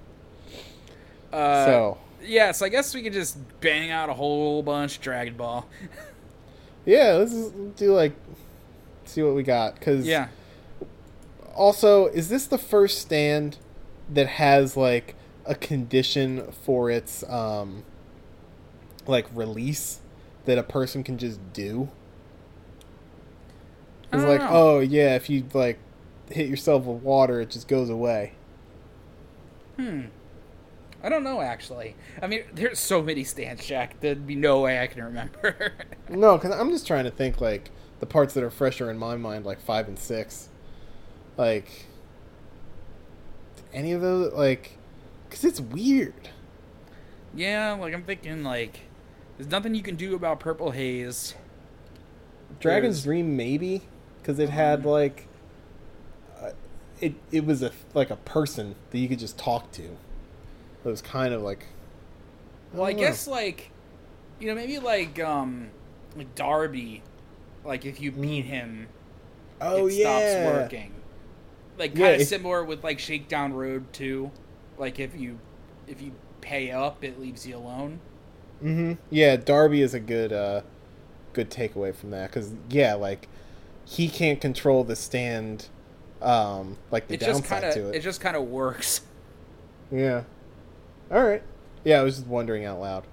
[1.33, 5.01] Uh, so yeah, so I guess we could just bang out a whole bunch of
[5.01, 5.67] Dragon Ball.
[6.85, 7.33] yeah, let's
[7.75, 8.13] do like
[9.09, 9.79] see what we got.
[9.81, 10.29] Cause yeah.
[11.55, 13.57] also, is this the first stand
[14.09, 17.83] that has like a condition for its um
[19.07, 19.99] like release
[20.45, 21.89] that a person can just do.
[24.11, 24.49] It's like, know.
[24.49, 25.77] oh yeah, if you like
[26.31, 28.33] hit yourself with water, it just goes away.
[29.75, 30.05] Hmm.
[31.03, 31.95] I don't know actually.
[32.21, 33.99] I mean, there's so many stands, Jack.
[33.99, 35.73] There'd be no way I can remember.
[36.09, 39.15] No, because I'm just trying to think like the parts that are fresher in my
[39.17, 40.49] mind, like five and six.
[41.37, 41.85] Like
[43.73, 44.77] any of those, like,
[45.29, 46.29] because it's weird.
[47.35, 48.81] yeah, like I'm thinking like
[49.37, 51.35] there's nothing you can do about purple haze.
[52.59, 53.83] Dragon's There's- Dream maybe
[54.21, 55.27] because it had like
[56.41, 56.51] uh,
[56.99, 59.83] it it was a like a person that you could just talk to.
[59.83, 59.97] It
[60.83, 61.65] was kind of like
[62.73, 62.99] Well, I know.
[62.99, 63.71] guess like
[64.39, 65.69] you know maybe like um
[66.17, 67.03] like Darby,
[67.63, 68.87] like if you beat him,
[69.61, 70.93] oh it yeah, stops working.
[71.77, 74.31] Like kind of if- similar with like Shakedown Road too.
[74.77, 75.39] Like if you
[75.87, 77.99] if you pay up, it leaves you alone.
[78.63, 78.93] Mm-hmm.
[79.09, 80.61] Yeah, Darby is a good uh
[81.33, 83.27] good takeaway from that because yeah, like
[83.85, 85.67] he can't control the stand,
[86.21, 87.97] um, like the It just downside kind to of it.
[87.97, 89.01] it just kind of works.
[89.91, 90.23] Yeah.
[91.11, 91.41] All right.
[91.83, 93.05] Yeah, I was just wondering out loud.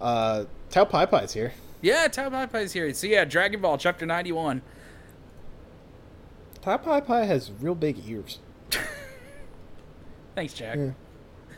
[0.00, 1.52] Uh, Tao Pai Pai's here.
[1.82, 2.92] Yeah, Tao Pai Pai's here.
[2.94, 4.62] So yeah, Dragon Ball Chapter 91.
[6.62, 8.38] Tao Pai Pai has real big ears.
[10.34, 10.76] Thanks, Jack.
[10.78, 10.90] Yeah.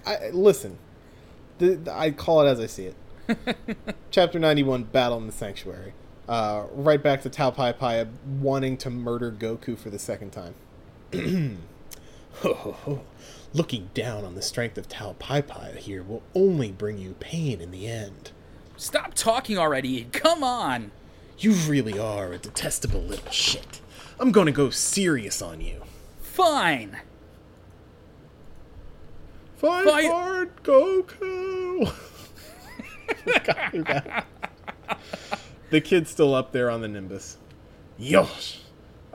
[0.06, 0.78] I listen.
[1.58, 2.96] The, the- I call it as I see it.
[4.10, 5.92] Chapter ninety-one: Battle in the Sanctuary.
[6.28, 8.06] Uh, right back to Tao Pai Pai
[8.40, 10.54] wanting to murder Goku for the second time.
[12.36, 13.02] Ho, ho, ho.
[13.52, 17.60] Looking down on the strength of Tao Pai Pai here will only bring you pain
[17.60, 18.30] in the end.
[18.76, 20.04] Stop talking already.
[20.12, 20.90] Come on.
[21.38, 23.80] You really are a detestable little shit.
[24.18, 25.82] I'm gonna go serious on you.
[26.20, 26.98] Fine.
[29.56, 31.92] Fight, Fight- hard, Goku!
[35.70, 37.38] The kid's still up there on the Nimbus.
[37.98, 38.60] Yosh!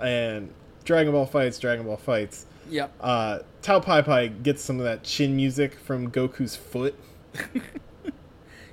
[0.01, 0.51] And
[0.85, 2.47] Dragon Ball fights, Dragon Ball fights.
[2.69, 2.91] Yep.
[2.99, 6.95] Uh, Tao Pai Pai gets some of that chin music from Goku's foot.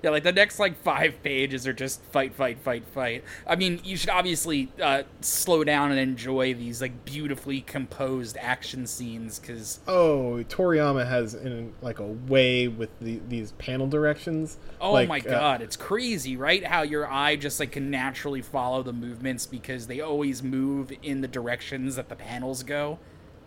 [0.04, 3.24] Yeah, like the next like five pages are just fight, fight, fight, fight.
[3.46, 8.86] I mean, you should obviously uh, slow down and enjoy these like beautifully composed action
[8.86, 14.58] scenes because Oh, Toriyama has in like a way with the, these panel directions.
[14.78, 16.62] oh Like, my uh, god, it's crazy, right?
[16.62, 21.22] How your eye just like can naturally follow the movements because they always move in
[21.22, 22.98] the directions that the panels go.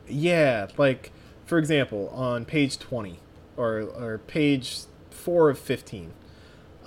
[0.08, 1.12] Yeah, like
[1.46, 3.20] for example, on page twenty
[3.56, 4.80] or or page
[5.12, 6.14] four of fifteen,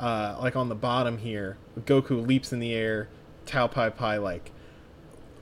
[0.01, 3.09] uh, like on the bottom here, Goku leaps in the air,
[3.47, 4.51] Tao Pai Pai like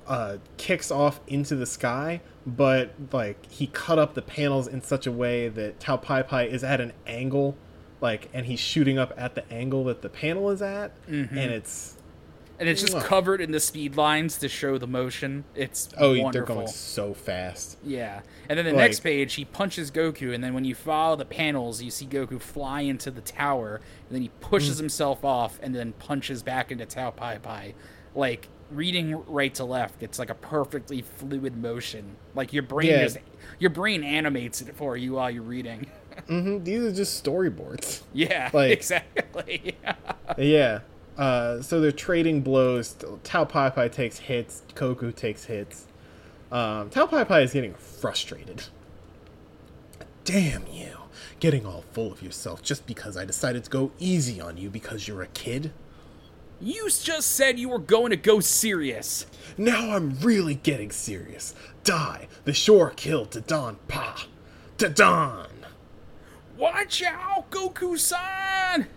[0.06, 5.06] uh, kicks off into the sky, but like he cut up the panels in such
[5.06, 7.56] a way that Tao Pai Pai is at an angle,
[8.00, 10.92] like, and he's shooting up at the angle that the panel is at,
[11.38, 11.96] and it's
[12.60, 13.04] And it's just Mwah.
[13.04, 15.44] covered in the speed lines to show the motion.
[15.54, 16.30] It's oh, wonderful.
[16.32, 17.78] they're going so fast.
[17.84, 21.14] Yeah, and then the Like- next page, he punches Goku, and then when you follow
[21.14, 23.76] the panels, you see Goku fly into the tower,
[24.08, 24.80] and then he pushes Mm.
[24.80, 27.74] himself off, and then punches back into Tao Pai Pai.
[28.16, 32.16] Like reading right to left, it's like a perfectly fluid motion.
[32.34, 33.02] Like your brain Yeah.
[33.04, 33.18] just
[33.60, 35.86] your brain animates it for you while you're reading.
[36.26, 38.02] hmm These are just storyboards.
[38.12, 39.76] yeah, Like- exactly.
[40.36, 40.80] Yeah.
[41.18, 42.96] Uh, so they're trading blows.
[43.24, 44.62] Tao Pai Pai takes hits.
[44.74, 45.87] Goku takes hits.
[46.50, 48.64] Um, Tao Pai Pai is getting frustrated.
[50.24, 50.92] Damn you.
[51.40, 55.09] Getting all full of yourself just because I decided to go easy on you because
[55.09, 55.72] you're a kid?
[56.61, 59.26] you just said you were going to go serious.
[59.57, 61.54] Now I'm really getting serious.
[61.85, 62.28] Die.
[62.44, 64.26] The shore killed Dadan Pa.
[64.76, 65.46] Dadan!
[66.57, 68.88] Watch out, Goku-san!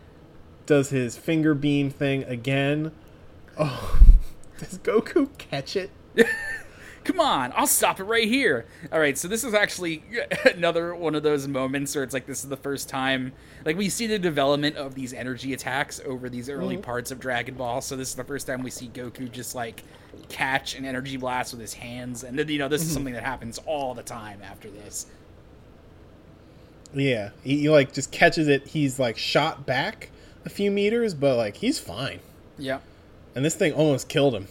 [0.66, 2.92] Does his finger beam thing again.
[3.58, 4.00] Oh,
[4.58, 5.92] does Goku catch it?
[7.04, 8.66] Come on, I'll stop it right here.
[8.92, 10.04] All right, so this is actually
[10.54, 13.34] another one of those moments where it's like this is the first time
[13.66, 16.84] like we see the development of these energy attacks over these early mm-hmm.
[16.84, 17.82] parts of Dragon Ball.
[17.82, 19.84] So this is the first time we see Goku just like
[20.30, 22.94] catch an energy blast with his hands and then you know this is mm-hmm.
[22.96, 25.08] something that happens all the time after this.
[26.94, 28.68] Yeah, he, he like just catches it.
[28.68, 30.12] He's like shot back
[30.46, 32.20] a few meters, but like he's fine.
[32.58, 32.80] Yeah.
[33.36, 34.48] And this thing almost killed him.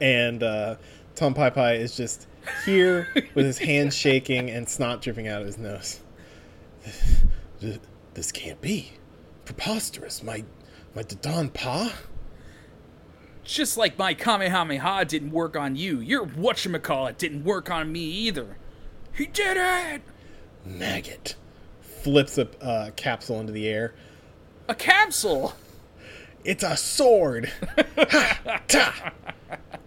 [0.00, 0.76] And uh,
[1.14, 2.26] Tao Pai Pai is just
[2.64, 6.00] here with his hands shaking and snot dripping out of his nose.
[7.60, 7.78] This
[8.14, 8.92] this can't be.
[9.44, 10.22] Preposterous.
[10.22, 10.44] My
[10.94, 11.92] my Dadan Pa?
[13.42, 18.56] Just like my Kamehameha didn't work on you, your whatchamacallit didn't work on me either.
[19.12, 20.02] He did it!
[20.64, 21.36] Maggot.
[21.82, 23.94] Flips a uh, capsule into the air.
[24.68, 25.54] A capsule!
[26.44, 27.50] It's a sword!
[27.76, 29.12] ha!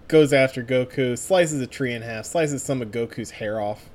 [0.07, 3.89] Goes after Goku, slices a tree in half, slices some of Goku's hair off.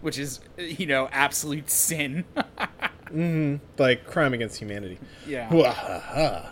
[0.00, 2.24] Which is, you know, absolute sin.
[3.06, 3.64] Mm-hmm.
[3.80, 4.98] Like, crime against humanity.
[5.28, 6.50] yeah.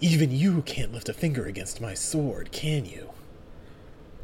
[0.00, 3.10] Even you can't lift a finger against my sword, can you?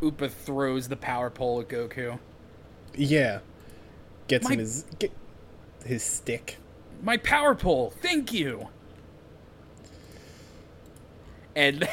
[0.02, 2.18] Upa throws the power pole at Goku.
[2.96, 3.38] Yeah.
[4.26, 5.12] Gets My- him his get,
[5.86, 6.56] his stick.
[7.04, 8.68] My power pole, thank you.
[11.54, 11.86] And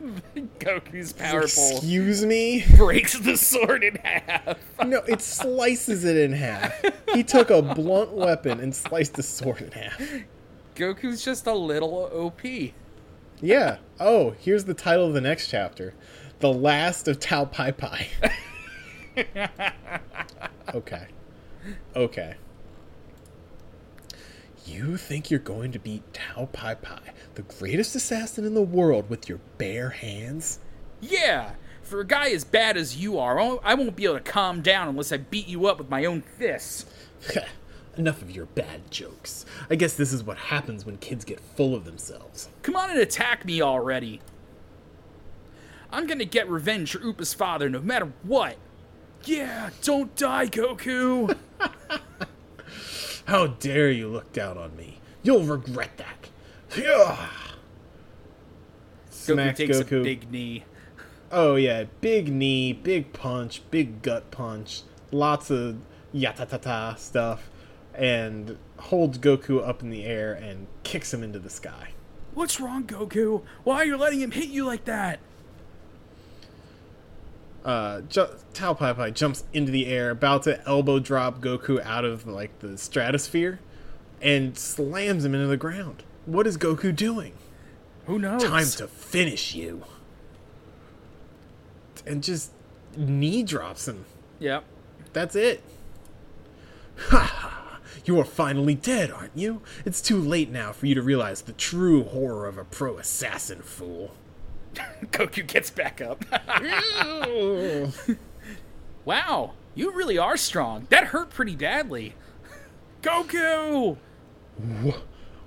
[0.58, 2.64] Goku's power pole Excuse me?
[2.76, 4.56] breaks the sword in half.
[4.84, 6.72] No, it slices it in half.
[7.12, 10.00] He took a blunt weapon and sliced the sword in half.
[10.74, 12.40] Goku's just a little OP.
[13.42, 13.76] Yeah.
[14.00, 15.94] Oh, here's the title of the next chapter.
[16.40, 18.08] The Last of Tao Pai Pai.
[20.74, 21.06] okay.
[21.94, 22.34] Okay.
[24.66, 26.98] You think you're going to beat Tao Pai Pai,
[27.34, 30.58] the greatest assassin in the world, with your bare hands?
[31.00, 31.52] Yeah,
[31.82, 34.88] for a guy as bad as you are, I won't- be able to calm down
[34.88, 36.86] unless I beat you up with my own fists.
[37.96, 39.46] Enough of your bad jokes.
[39.70, 42.48] I guess this is what happens when kids get full of themselves.
[42.62, 44.20] Come on and attack me already.
[45.90, 48.56] I'm gonna get revenge for Upa's father no matter what.
[49.24, 51.36] Yeah, don't die, Goku.
[53.26, 55.00] How dare you look down on me?
[55.22, 56.30] You'll regret that.
[56.76, 57.28] Yeah.
[59.10, 60.00] Goku takes Goku.
[60.00, 60.64] a big knee.
[61.32, 65.78] Oh yeah, big knee, big punch, big gut punch, lots of
[66.14, 67.50] yatatata stuff,
[67.92, 71.90] and holds Goku up in the air and kicks him into the sky.
[72.34, 73.42] What's wrong, Goku?
[73.64, 75.18] Why are you letting him hit you like that?
[77.66, 82.04] Uh, ju- Tao Pai Pai jumps into the air, about to elbow drop Goku out
[82.04, 83.58] of like the stratosphere,
[84.22, 86.04] and slams him into the ground.
[86.26, 87.32] What is Goku doing?
[88.06, 88.44] Who knows?
[88.44, 89.82] Time to finish you.
[92.06, 92.52] And just
[92.96, 94.04] knee drops him.
[94.38, 94.62] Yep.
[95.12, 95.60] That's it.
[97.08, 97.80] Ha ha!
[98.04, 99.60] You are finally dead, aren't you?
[99.84, 103.60] It's too late now for you to realize the true horror of a pro assassin,
[103.60, 104.12] fool.
[105.12, 106.24] Goku gets back up.
[109.04, 110.86] wow, you really are strong.
[110.90, 112.14] That hurt pretty badly.
[113.02, 113.96] Goku!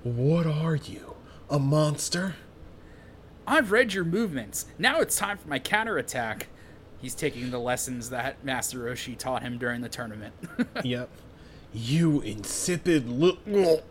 [0.03, 1.15] what are you?
[1.49, 2.35] A monster?
[3.47, 4.67] I've read your movements.
[4.77, 6.47] Now it's time for my counterattack.
[7.01, 10.33] He's taking the lessons that Master Roshi taught him during the tournament.
[10.83, 11.09] yep.
[11.73, 13.83] You insipid little.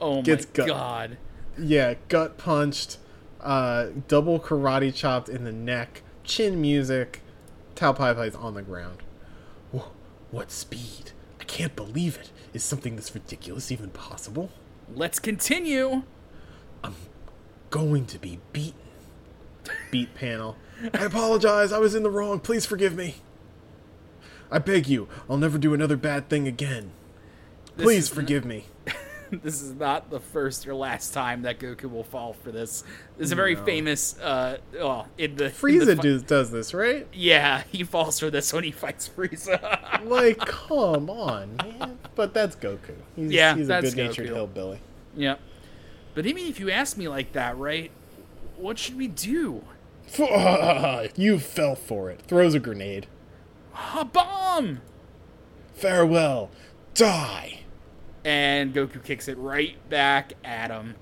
[0.00, 1.16] oh Gets my gut- god.
[1.60, 2.98] Yeah, gut punched,
[3.40, 7.20] uh, double karate chopped in the neck, chin music.
[7.74, 8.98] Tao Pai Pai's on the ground.
[9.74, 9.88] Wh-
[10.30, 11.12] What speed?
[11.40, 12.30] I can't believe it.
[12.52, 14.50] Is something this ridiculous even possible?
[14.94, 16.02] Let's continue.
[16.82, 16.94] I'm
[17.70, 18.74] going to be beaten.
[19.90, 20.56] Beat panel.
[20.94, 21.72] I apologize.
[21.72, 22.40] I was in the wrong.
[22.40, 23.16] Please forgive me.
[24.50, 25.08] I beg you.
[25.28, 26.90] I'll never do another bad thing again.
[27.76, 28.64] This Please forgive me.
[29.42, 32.82] This is not the first or last time that Goku will fall for this.
[33.16, 33.64] This is a very No.
[33.64, 34.18] famous.
[34.18, 37.06] Uh, oh, in the in the Frieza fi- does, does this, right?
[37.12, 39.78] Yeah, he falls for this when he fights Frieza.
[40.04, 41.98] Like, come on, man.
[42.14, 42.94] But that's Goku.
[43.16, 44.34] He's, Yeah, he's a good-natured Goku.
[44.34, 44.80] hillbilly.
[45.14, 45.38] yep.
[46.14, 47.90] But even if you ask me like that, right?
[48.56, 49.62] What should we do?
[51.16, 52.20] you fell for it.
[52.22, 53.06] Throws a grenade.
[53.94, 54.80] A bomb!
[55.74, 56.50] Farewell.
[56.94, 57.59] Die.
[58.24, 60.96] And Goku kicks it right back at him.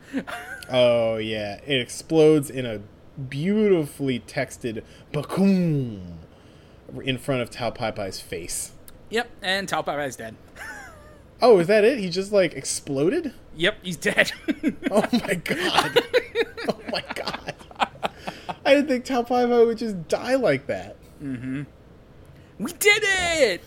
[0.71, 2.81] Oh yeah, it explodes in a
[3.29, 6.19] beautifully texted bakoom
[7.03, 8.73] in front of Tao Pai Pai's face.
[9.11, 10.37] Yep, and Tao Pai Pai's dead.
[11.41, 11.99] Oh, is that it?
[11.99, 13.33] He just like exploded?
[13.57, 14.33] Yep, he's dead.
[14.91, 16.03] Oh my god.
[16.69, 17.55] oh my god.
[18.64, 20.97] I didn't think Tao Pai Pai would just die like that.
[21.23, 21.62] Mm-hmm.
[22.59, 23.62] We did it!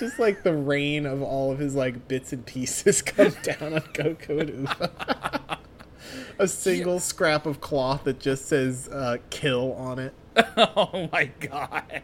[0.00, 3.80] Just like the rain of all of his like bits and pieces come down on
[3.92, 5.58] Goku and Upa.
[6.38, 10.14] A single scrap of cloth that just says uh, "kill" on it.
[10.56, 12.02] Oh my god.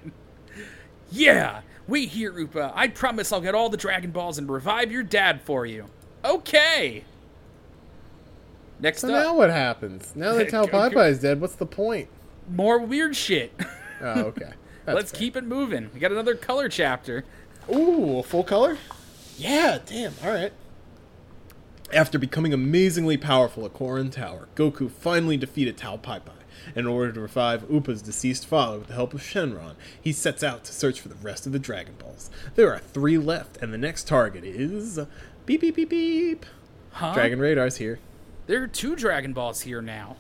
[1.11, 2.73] Yeah, wait here, Upa.
[2.75, 5.87] I promise I'll get all the Dragon Balls and revive your dad for you.
[6.25, 7.05] Okay.
[8.79, 10.13] Next So up, now what happens?
[10.15, 12.09] Now that Tao Pai Goku- Pai is dead, what's the point?
[12.51, 13.53] more weird shit.
[14.01, 14.53] Oh, okay.
[14.85, 15.19] That's Let's fair.
[15.19, 15.91] keep it moving.
[15.95, 17.25] We got another color chapter.
[17.73, 18.79] Ooh, a full color?
[19.37, 20.15] Yeah, damn.
[20.25, 20.53] All right.
[21.93, 26.35] After becoming amazingly powerful at Korin Tower, Goku finally defeated Tao Pai Pai.
[26.75, 30.65] In order to revive Upa's deceased father with the help of Shenron, he sets out
[30.65, 32.29] to search for the rest of the Dragon Balls.
[32.57, 34.99] There are three left, and the next target is.
[35.45, 36.47] Beep, beep, beep, beep.
[36.93, 37.15] Huh?
[37.15, 38.01] Dragon Radar's here.
[38.47, 40.17] There are two Dragon Balls here now,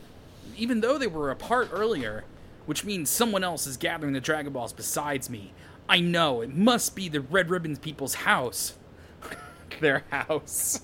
[0.56, 2.24] even though they were apart earlier,
[2.66, 5.52] which means someone else is gathering the Dragon Balls besides me.
[5.88, 8.74] I know, it must be the Red Ribbons people's house.
[9.80, 10.80] Their house.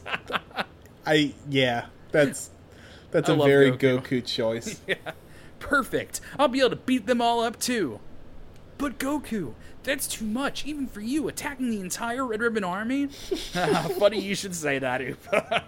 [1.07, 1.35] I.
[1.49, 2.51] Yeah, that's.
[3.11, 4.03] That's I a very Goku.
[4.03, 4.81] Goku choice.
[5.59, 6.21] Perfect.
[6.39, 8.01] I'll be able to beat them all up too.
[8.79, 13.11] But Goku, that's too much, even for you, attacking the entire Red Ribbon Army?
[13.55, 15.65] Ah, funny you should say that, Upa.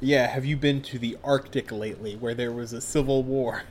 [0.00, 3.64] Yeah, have you been to the Arctic lately where there was a civil war?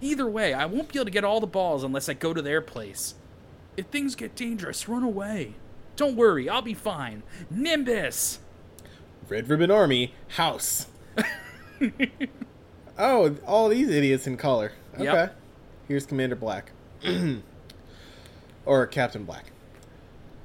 [0.00, 2.42] Either way, I won't be able to get all the balls unless I go to
[2.42, 3.14] their place.
[3.76, 5.54] If things get dangerous, run away.
[5.96, 7.22] Don't worry, I'll be fine.
[7.50, 8.38] Nimbus!
[9.28, 10.86] Red Ribbon Army House.
[12.98, 14.72] oh, all these idiots in color.
[14.94, 15.04] Okay.
[15.04, 15.36] Yep.
[15.88, 16.72] Here's Commander Black.
[18.66, 19.52] or Captain Black.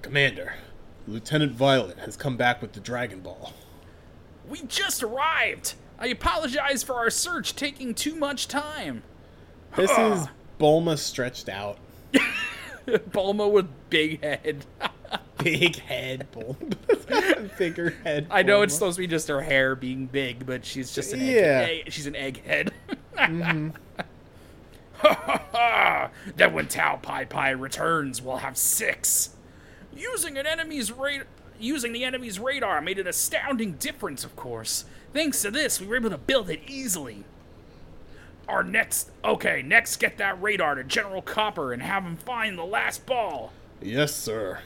[0.01, 0.55] Commander,
[1.07, 3.53] Lieutenant Violet has come back with the Dragon Ball.
[4.49, 5.75] We just arrived!
[5.99, 9.03] I apologize for our search taking too much time.
[9.75, 10.27] This is
[10.59, 11.77] Bulma stretched out.
[12.87, 14.65] Bulma with big head.
[15.43, 16.77] Big head Bulma.
[17.57, 18.27] Bigger head.
[18.29, 21.19] I know it's supposed to be just her hair being big, but she's just an
[21.21, 21.65] Yeah.
[21.69, 21.83] egg.
[21.87, 22.69] egg- She's an egghead.
[23.17, 23.69] Mm-hmm.
[26.35, 29.31] then when Tao Pai Pai returns, we'll have six.
[29.95, 31.27] Using an enemy's radar,
[31.59, 34.23] using the enemy's radar made an astounding difference.
[34.23, 37.23] Of course, thanks to this, we were able to build it easily.
[38.51, 42.65] Our next, okay, next get that radar to General Copper and have him find the
[42.65, 43.53] last ball.
[43.81, 44.59] Yes, sir.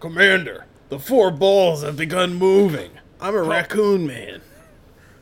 [0.00, 2.90] Commander, the four balls have begun moving.
[3.22, 4.42] I'm a raccoon man.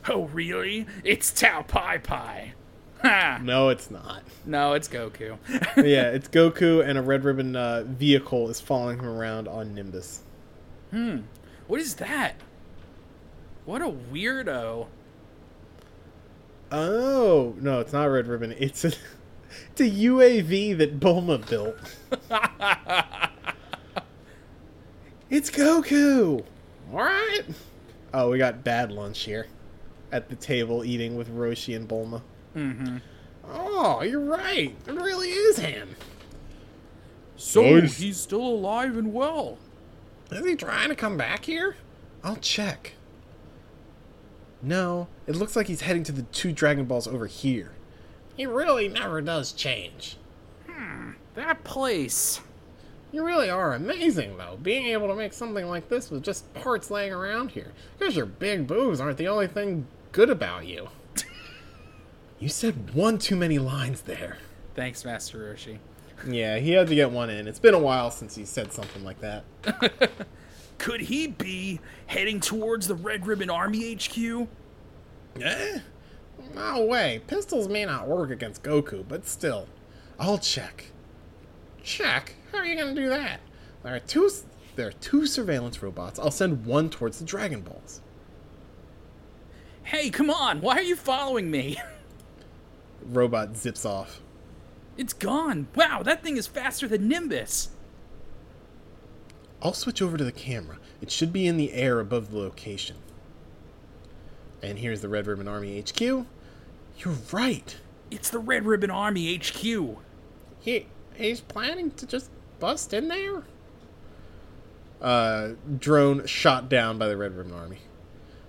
[0.08, 0.86] Oh, really?
[1.04, 2.54] It's Tao Pai Pai.
[3.02, 3.38] Ha!
[3.42, 4.22] No, it's not.
[4.44, 5.38] No, it's Goku.
[5.76, 10.22] yeah, it's Goku and a red ribbon uh, vehicle is following him around on Nimbus.
[10.90, 11.20] Hmm.
[11.66, 12.34] What is that?
[13.66, 14.88] What a weirdo.
[16.72, 18.54] Oh no, it's not red ribbon.
[18.58, 18.88] It's a
[19.70, 21.76] it's a UAV that Bulma built.
[25.30, 26.44] it's Goku.
[26.92, 27.42] All right.
[28.12, 29.46] Oh, we got bad Launch here
[30.12, 32.22] at the table eating with Roshi and Bulma.
[32.56, 32.96] Mm-hmm.
[33.48, 34.74] Oh, you're right.
[34.86, 35.96] It really is him.
[37.36, 37.98] So Nice.
[37.98, 39.58] he's still alive and well.
[40.30, 41.76] Is he trying to come back here?
[42.22, 42.92] I'll check.
[44.62, 47.72] No, it looks like he's heading to the two Dragon Balls over here.
[48.36, 50.16] He really never does change.
[50.68, 52.40] Hmm, that place.
[53.12, 56.90] You really are amazing, though, being able to make something like this with just parts
[56.90, 57.72] laying around here.
[57.98, 60.88] Because your big boobs aren't the only thing good about you.
[62.38, 64.38] you said one too many lines there.
[64.74, 65.78] Thanks, Master Roshi.
[66.28, 67.48] Yeah, he had to get one in.
[67.48, 69.44] It's been a while since he said something like that.
[70.80, 74.48] Could he be heading towards the Red Ribbon Army HQ?
[75.38, 75.78] Eh?
[76.54, 77.20] No way.
[77.26, 79.68] Pistols may not work against Goku, but still.
[80.18, 80.86] I'll check.
[81.82, 82.34] Check?
[82.50, 83.40] How are you gonna do that?
[83.82, 84.30] There are two.
[84.76, 86.18] There are two surveillance robots.
[86.18, 88.00] I'll send one towards the Dragon Balls.
[89.82, 90.62] Hey, come on!
[90.62, 91.76] Why are you following me?
[93.04, 94.22] Robot zips off.
[94.96, 95.68] It's gone.
[95.74, 97.68] Wow, that thing is faster than Nimbus.
[99.62, 100.78] I'll switch over to the camera.
[101.00, 102.96] It should be in the air above the location.
[104.62, 106.00] And here's the Red Ribbon Army HQ.
[106.00, 107.76] You're right.
[108.10, 109.98] It's the Red Ribbon Army HQ.
[110.60, 113.42] He he's planning to just bust in there.
[115.00, 117.78] Uh, drone shot down by the Red Ribbon Army.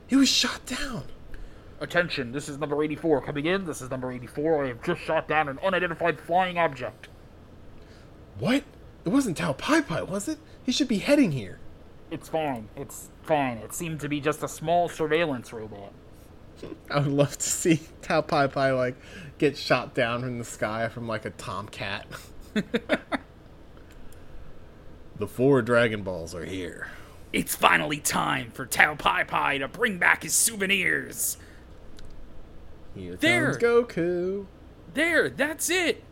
[0.08, 1.04] He was shot down.
[1.80, 3.66] Attention, this is number 84 coming in.
[3.66, 4.66] This is number 84.
[4.66, 7.08] I have just shot down an unidentified flying object.
[8.38, 8.64] What?
[9.06, 10.38] It wasn't Tao Pai Pai, was it?
[10.64, 11.60] He should be heading here.
[12.10, 12.68] It's fine.
[12.76, 13.58] It's fine.
[13.58, 15.94] It seemed to be just a small surveillance robot.
[16.92, 18.96] I would love to see Tao Pai Pai like
[19.38, 22.06] get shot down from the sky from like a tomcat.
[25.18, 26.90] the four Dragon Balls are here.
[27.34, 31.38] It's finally time for Tao Pai Pai to bring back his souvenirs.
[32.94, 33.52] Here There.
[33.54, 34.46] comes Goku.
[34.94, 36.04] There, that's it.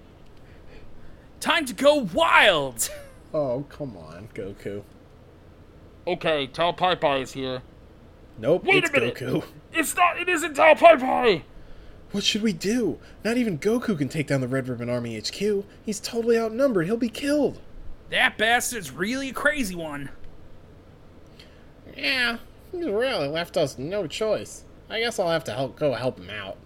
[1.41, 2.89] Time to go wild.
[3.33, 4.83] Oh, come on, Goku.
[6.07, 7.61] Okay, Tao Pai Pai is here.
[8.37, 9.15] Nope, Wait a it's minute.
[9.15, 9.43] Goku.
[9.71, 10.19] It's not.
[10.19, 11.45] It isn't Tao Pai Pai.
[12.11, 12.97] What should we do?
[13.23, 15.63] Not even Goku can take down the Red Ribbon Army HQ.
[15.85, 16.87] He's totally outnumbered.
[16.87, 17.59] He'll be killed.
[18.09, 20.09] That bastard's really a crazy one.
[21.95, 22.37] Yeah,
[22.71, 24.63] he's really left us no choice.
[24.89, 26.57] I guess I'll have to help go help him out.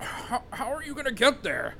[0.00, 1.74] How, how are you gonna get there?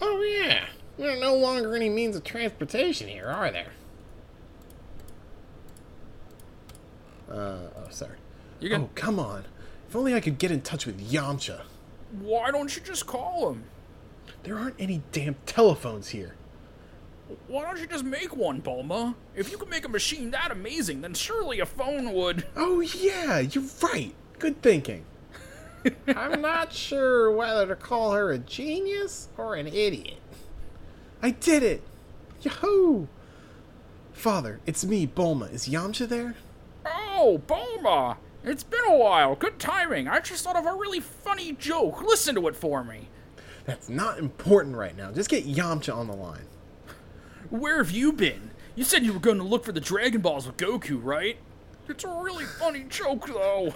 [0.00, 0.66] Oh yeah,
[0.98, 3.72] there are no longer any means of transportation here, are there?
[7.30, 8.16] Uh, oh, sorry.
[8.60, 8.82] You can.
[8.82, 9.44] Oh, come on.
[9.88, 11.62] If only I could get in touch with Yamcha.
[12.20, 13.64] Why don't you just call him?
[14.42, 16.34] There aren't any damn telephones here.
[17.48, 19.14] Why don't you just make one, Bulma?
[19.34, 22.46] If you could make a machine that amazing, then surely a phone would.
[22.56, 24.14] Oh yeah, you're right.
[24.38, 25.04] Good thinking.
[26.08, 30.18] I'm not sure whether to call her a genius or an idiot.
[31.22, 31.82] I did it!
[32.42, 33.06] Yahoo!
[34.12, 35.52] Father, it's me, Bulma.
[35.52, 36.34] Is Yamcha there?
[36.84, 38.16] Oh, Bulma!
[38.44, 39.36] It's been a while.
[39.36, 40.08] Good timing.
[40.08, 42.02] I just thought of a really funny joke.
[42.02, 43.08] Listen to it for me.
[43.64, 45.12] That's not important right now.
[45.12, 46.46] Just get Yamcha on the line.
[47.50, 48.50] Where have you been?
[48.74, 51.36] You said you were going to look for the Dragon Balls with Goku, right?
[51.88, 53.70] It's a really funny joke, though.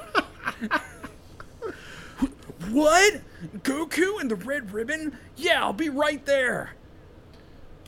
[2.70, 3.20] what?
[3.59, 5.16] Goku and the Red Ribbon?
[5.36, 6.72] Yeah, I'll be right there.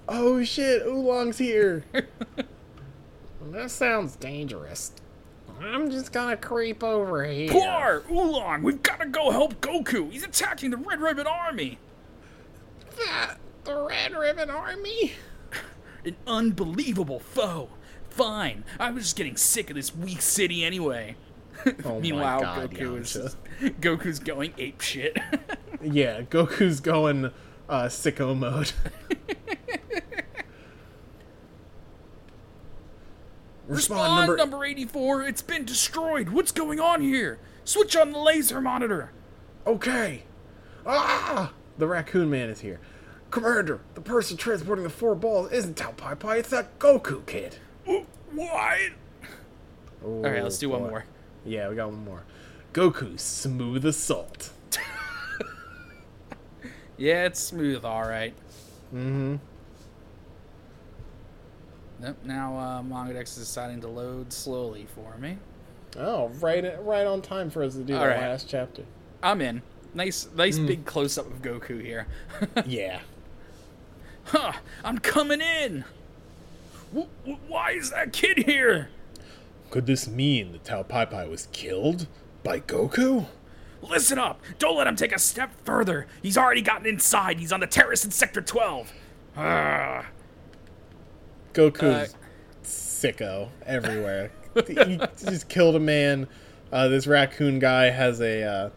[0.08, 1.84] Oh shit, Oolong's here.
[3.52, 4.92] that sounds dangerous.
[5.60, 7.50] I'm just gonna creep over here.
[7.50, 10.10] Poor Oolong, we've got to go help Goku.
[10.10, 11.78] He's attacking the Red Ribbon Army.
[12.96, 15.12] That, the Red Ribbon Army?
[16.04, 17.68] An unbelievable foe.
[18.08, 21.16] Fine, I was just getting sick of this weak city anyway.
[21.84, 23.36] Oh Meanwhile, god, Goku is just,
[23.80, 25.18] Goku's going ape shit.
[25.82, 27.32] Yeah, Goku's going
[27.68, 28.70] uh, sicko mode.
[33.78, 34.36] Respond Respond, number.
[34.36, 35.22] number 84.
[35.28, 36.30] It's been destroyed.
[36.30, 37.38] What's going on here?
[37.64, 39.12] Switch on the laser monitor.
[39.66, 40.24] Okay.
[40.84, 41.52] Ah!
[41.78, 42.80] The raccoon man is here.
[43.30, 47.56] Commander, the person transporting the four balls isn't Tao Pai Pai, it's that Goku kid.
[47.86, 48.02] Wh-
[48.34, 48.78] What?
[50.04, 51.04] All right, let's do one more.
[51.44, 52.24] Yeah, we got one more.
[52.72, 54.50] Goku, smooth as salt.
[56.96, 58.34] Yeah, it's smooth, all right.
[58.92, 59.36] Mm-hmm.
[62.00, 65.38] Nope, now uh, MangaDex is deciding to load slowly for me.
[65.96, 68.20] Oh, right, right on time for us to do All the right.
[68.20, 68.84] last chapter.
[69.22, 69.62] I'm in.
[69.94, 70.66] Nice, nice Mm.
[70.66, 72.06] big close up of Goku here.
[72.66, 73.00] Yeah.
[74.24, 74.52] huh,
[74.84, 75.84] I'm coming in.
[76.92, 78.90] W- w- why is that kid here?
[79.70, 82.06] Could this mean that Tao Pai Pai was killed
[82.44, 83.26] by Goku?
[83.82, 84.40] Listen up!
[84.58, 86.06] Don't let him take a step further.
[86.22, 87.38] He's already gotten inside.
[87.38, 88.92] He's on the terrace in Sector 12.
[89.36, 90.06] Ah.
[91.58, 92.16] Goku's Uh,
[92.64, 94.30] sicko everywhere.
[94.66, 96.28] he just killed a man.
[96.72, 98.70] Uh, this raccoon guy has a uh,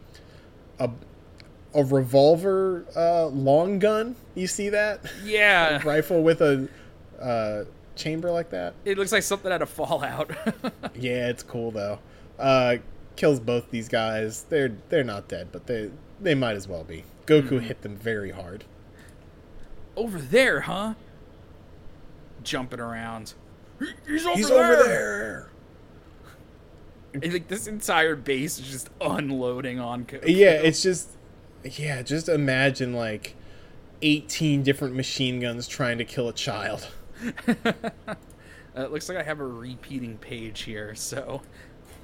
[0.80, 0.90] a
[1.74, 4.16] a revolver uh, long gun.
[4.36, 6.68] You see that Yeah, rifle with a
[7.20, 7.64] uh,
[7.96, 8.74] chamber like that?
[8.86, 10.32] it looks like something out of Fallout.
[10.96, 12.00] Yeah, it's cool though.
[12.40, 12.78] Uh,
[13.16, 14.44] kills both these guys.
[14.50, 17.04] They're they're not dead, but they they might as well be.
[17.26, 18.64] Goku hit them very hard.
[19.96, 20.94] over there, huh?
[22.44, 23.34] Jumping around.
[24.08, 24.74] He's over He's there.
[24.74, 25.50] over there.
[27.14, 30.24] And, like this entire base is just unloading on Goku.
[30.28, 31.10] Yeah, it's just
[31.64, 33.36] yeah, just imagine like
[34.02, 36.88] 18 different machine guns trying to kill a child.
[38.74, 41.42] Uh, it looks like I have a repeating page here, so.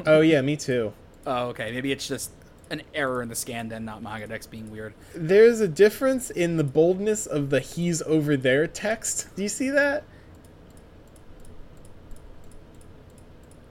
[0.06, 0.94] Oh yeah, me too.
[1.26, 1.74] Oh, okay.
[1.74, 2.32] Maybe it's just
[2.70, 4.94] an error in the scan, then not MangaDex being weird.
[5.14, 9.28] There's a difference in the boldness of the he's over there text.
[9.36, 10.06] Do you see that?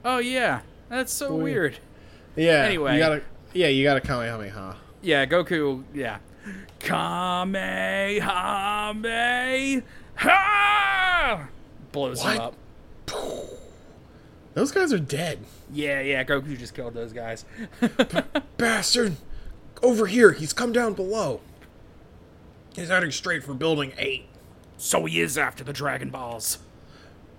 [0.09, 1.79] Oh yeah, that's so weird.
[2.37, 2.63] Yeah.
[2.63, 2.93] Anyway.
[2.93, 4.77] you gotta yeah, you gotta Kamehameha.
[5.01, 5.83] Yeah, Goku.
[5.93, 6.19] Yeah.
[6.79, 8.23] Kamehameha
[11.91, 12.55] blows him up.
[14.53, 15.39] Those guys are dead.
[15.73, 16.23] Yeah, yeah.
[16.23, 17.43] Goku just killed those guys.
[18.57, 19.17] Bastard!
[19.83, 21.41] Over here, he's come down below.
[22.77, 24.25] He's heading straight for building 8.
[24.77, 26.59] so he is after the Dragon Balls.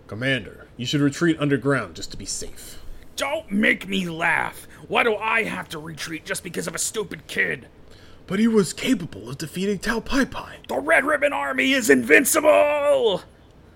[0.08, 2.82] Commander, you should retreat underground just to be safe.
[3.14, 4.66] Don't make me laugh.
[4.88, 7.68] Why do I have to retreat just because of a stupid kid?
[8.26, 10.56] But he was capable of defeating Tao Pai Pai.
[10.66, 13.22] The Red Ribbon Army is invincible.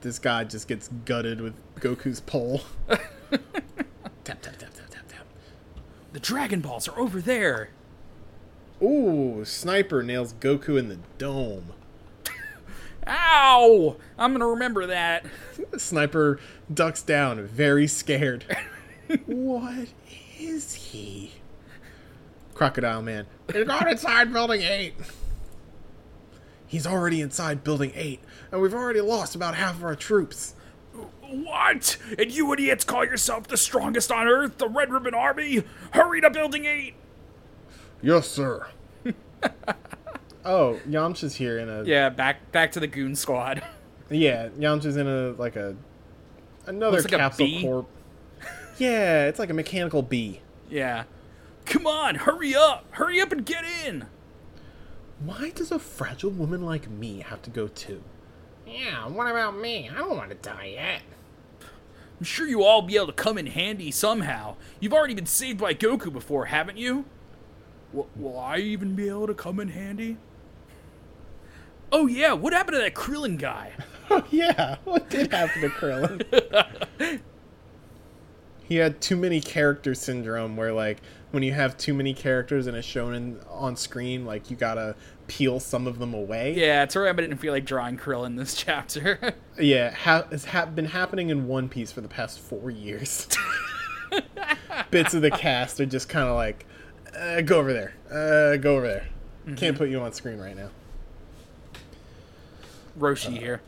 [0.00, 2.62] This guy just gets gutted with Goku's pole.
[2.88, 3.00] tap,
[4.24, 5.26] tap, tap, tap, tap, tap.
[6.14, 7.68] The Dragon Balls are over there.
[8.82, 11.72] Ooh, Sniper nails Goku in the dome.
[13.12, 13.96] Ow!
[14.18, 15.26] I'm gonna remember that.
[15.76, 16.40] Sniper
[16.72, 18.44] ducks down, very scared.
[19.26, 19.88] what
[20.38, 21.32] is he?
[22.54, 23.26] Crocodile Man.
[23.52, 24.94] He's gone inside building 8.
[26.66, 30.54] He's already inside building 8, and we've already lost about half of our troops.
[31.20, 31.98] What?
[32.18, 35.64] And you idiots call yourself the strongest on Earth, the Red Ribbon Army?
[35.90, 36.94] Hurry to Building 8!
[38.00, 38.68] Yes, sir.
[40.44, 43.62] oh, Yamcha's here in a Yeah, back back to the goon squad.
[44.10, 45.74] Yeah, Yamcha's in a like a
[46.66, 47.62] another Looks like capsule bee.
[47.62, 47.86] corp.
[48.76, 50.40] Yeah, it's like a mechanical bee.
[50.68, 51.04] yeah.
[51.64, 52.84] Come on, hurry up!
[52.90, 54.04] Hurry up and get in!
[55.24, 58.02] Why does a fragile woman like me have to go too?
[58.66, 59.88] Yeah, what about me?
[59.88, 61.02] I don't want to die yet.
[62.18, 64.56] I'm sure you'll all be able to come in handy somehow.
[64.80, 67.04] You've already been saved by Goku before, haven't you?
[67.94, 70.18] W- will I even be able to come in handy?
[71.92, 73.72] Oh yeah, what happened to that Krillin guy?
[74.10, 77.20] Oh yeah, what did happen to Krillin?
[78.64, 82.76] he had too many character syndrome, where like when you have too many characters and
[82.76, 86.54] it's shown in, on screen, like you gotta peel some of them away.
[86.54, 89.34] Yeah, it's sorry I didn't feel like drawing Krillin this chapter.
[89.58, 93.28] Yeah, ha- it's ha- been happening in One Piece for the past four years.
[94.90, 96.66] Bits of the cast are just kind of like,
[97.18, 99.08] uh, go over there, uh, go over there.
[99.56, 100.70] Can't put you on screen right now.
[102.98, 103.62] Roshi here.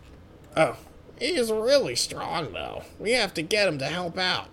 [0.56, 0.76] Oh,
[1.18, 2.82] he's really strong though.
[2.98, 4.48] We have to get him to help out.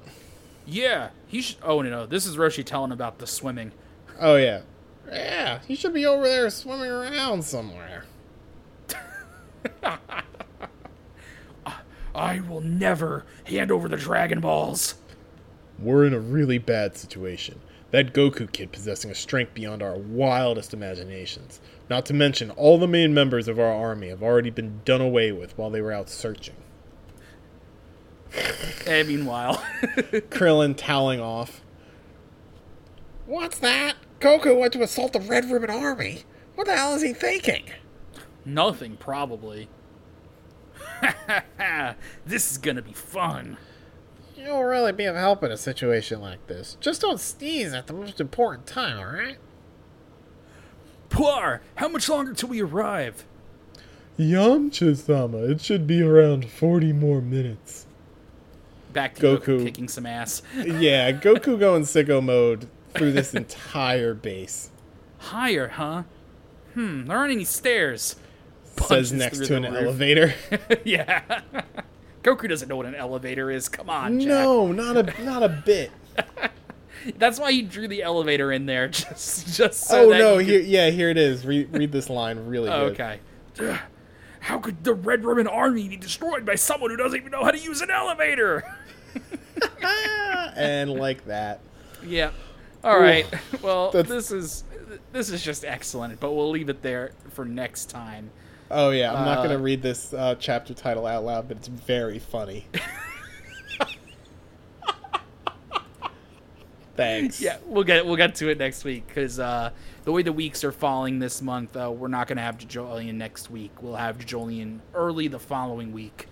[0.65, 1.57] Yeah, he should.
[1.63, 3.71] Oh no, no, this is Roshi telling about the swimming.
[4.19, 4.61] Oh yeah,
[5.07, 5.59] yeah.
[5.67, 8.05] He should be over there swimming around somewhere.
[12.13, 14.95] I will never hand over the Dragon Balls.
[15.79, 17.61] We're in a really bad situation.
[17.91, 21.59] That Goku kid possessing a strength beyond our wildest imaginations.
[21.89, 25.31] Not to mention, all the main members of our army have already been done away
[25.31, 26.55] with while they were out searching.
[28.87, 29.55] And meanwhile,
[30.29, 31.61] Krillin toweling off.
[33.25, 33.95] What's that?
[34.19, 36.23] Goku went to assault the Red Ribbon Army.
[36.55, 37.63] What the hell is he thinking?
[38.45, 39.69] nothing probably.
[42.25, 43.57] this is gonna be fun.
[44.43, 46.77] You'll really be of help in a situation like this.
[46.79, 49.37] Just don't sneeze at the most important time, alright?
[51.09, 53.25] Puar, how much longer till we arrive?
[54.17, 57.85] Yamcha-sama, it should be around 40 more minutes.
[58.93, 59.63] Back to Goku, Goku.
[59.65, 60.41] kicking some ass.
[60.55, 64.69] Yeah, Goku going sicko mode through this entire base.
[65.19, 66.03] Higher, huh?
[66.73, 68.15] Hmm, there aren't any stairs.
[68.87, 69.75] Says next to an roof.
[69.75, 70.33] elevator.
[70.83, 71.41] yeah.
[72.23, 73.67] Goku doesn't know what an elevator is.
[73.69, 74.27] Come on, Jack.
[74.29, 75.91] no, not a not a bit.
[77.17, 80.61] That's why he drew the elevator in there, just just so oh no, you here
[80.61, 81.45] yeah, here it is.
[81.45, 83.69] Re- read this line really could- good.
[83.71, 83.79] Okay.
[84.39, 87.51] How could the Red Ribbon Army be destroyed by someone who doesn't even know how
[87.51, 88.63] to use an elevator?
[90.55, 91.59] and like that.
[92.03, 92.31] Yeah.
[92.83, 93.25] All right.
[93.61, 94.63] Well, That's- this is
[95.11, 98.31] this is just excellent, but we'll leave it there for next time.
[98.71, 101.67] Oh yeah, I'm not Uh, gonna read this uh, chapter title out loud, but it's
[101.67, 102.65] very funny.
[106.95, 107.39] Thanks.
[107.41, 109.71] Yeah, we'll get we'll get to it next week because uh,
[110.03, 113.49] the way the weeks are falling this month, uh, we're not gonna have Jolian next
[113.49, 113.71] week.
[113.81, 116.27] We'll have Jolian early the following week.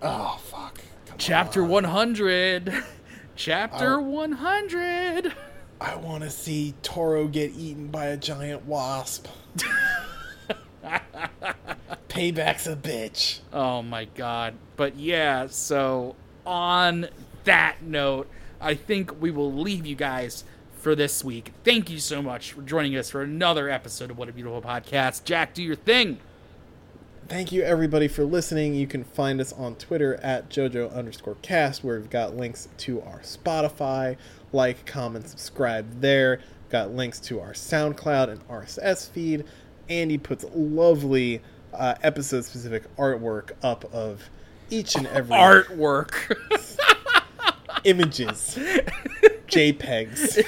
[0.00, 0.80] Oh fuck.
[1.06, 1.68] Come Chapter on.
[1.70, 2.84] 100.
[3.36, 4.02] Chapter Oh.
[4.02, 5.34] 100.
[5.80, 9.28] I want to see Toru get eaten by a giant wasp.
[12.18, 13.38] Payback's a bitch.
[13.52, 14.54] Oh my god.
[14.74, 17.06] But yeah, so on
[17.44, 18.28] that note,
[18.60, 20.42] I think we will leave you guys
[20.80, 21.52] for this week.
[21.62, 25.22] Thank you so much for joining us for another episode of What a Beautiful Podcast.
[25.22, 26.18] Jack, do your thing.
[27.28, 28.74] Thank you everybody for listening.
[28.74, 33.00] You can find us on Twitter at JoJo underscore cast, where we've got links to
[33.02, 34.16] our Spotify.
[34.52, 36.40] Like, comment, subscribe there.
[36.68, 39.44] Got links to our SoundCloud and RSS feed.
[39.88, 41.42] Andy puts lovely
[41.72, 44.28] uh, episode specific artwork up of
[44.70, 46.36] each and every Artwork.
[47.84, 48.58] images,
[49.46, 50.44] JPEGs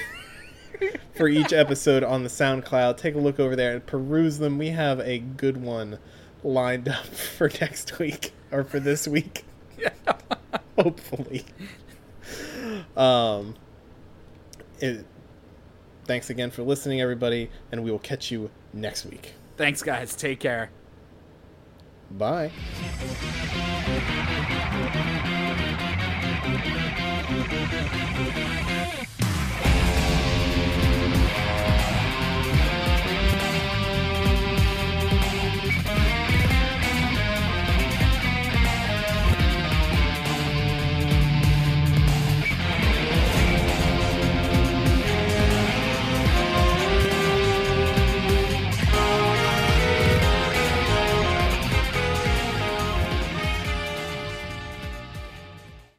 [1.15, 2.97] for each episode on the SoundCloud.
[2.97, 4.59] Take a look over there and peruse them.
[4.59, 5.99] We have a good one
[6.43, 9.45] lined up for next week or for this week.
[10.79, 11.45] Hopefully.
[12.97, 13.55] Um
[14.79, 15.05] it,
[16.07, 19.35] thanks again for listening everybody and we will catch you next week.
[19.59, 20.15] Thanks, guys.
[20.17, 20.71] Take care.
[22.11, 22.51] Bye.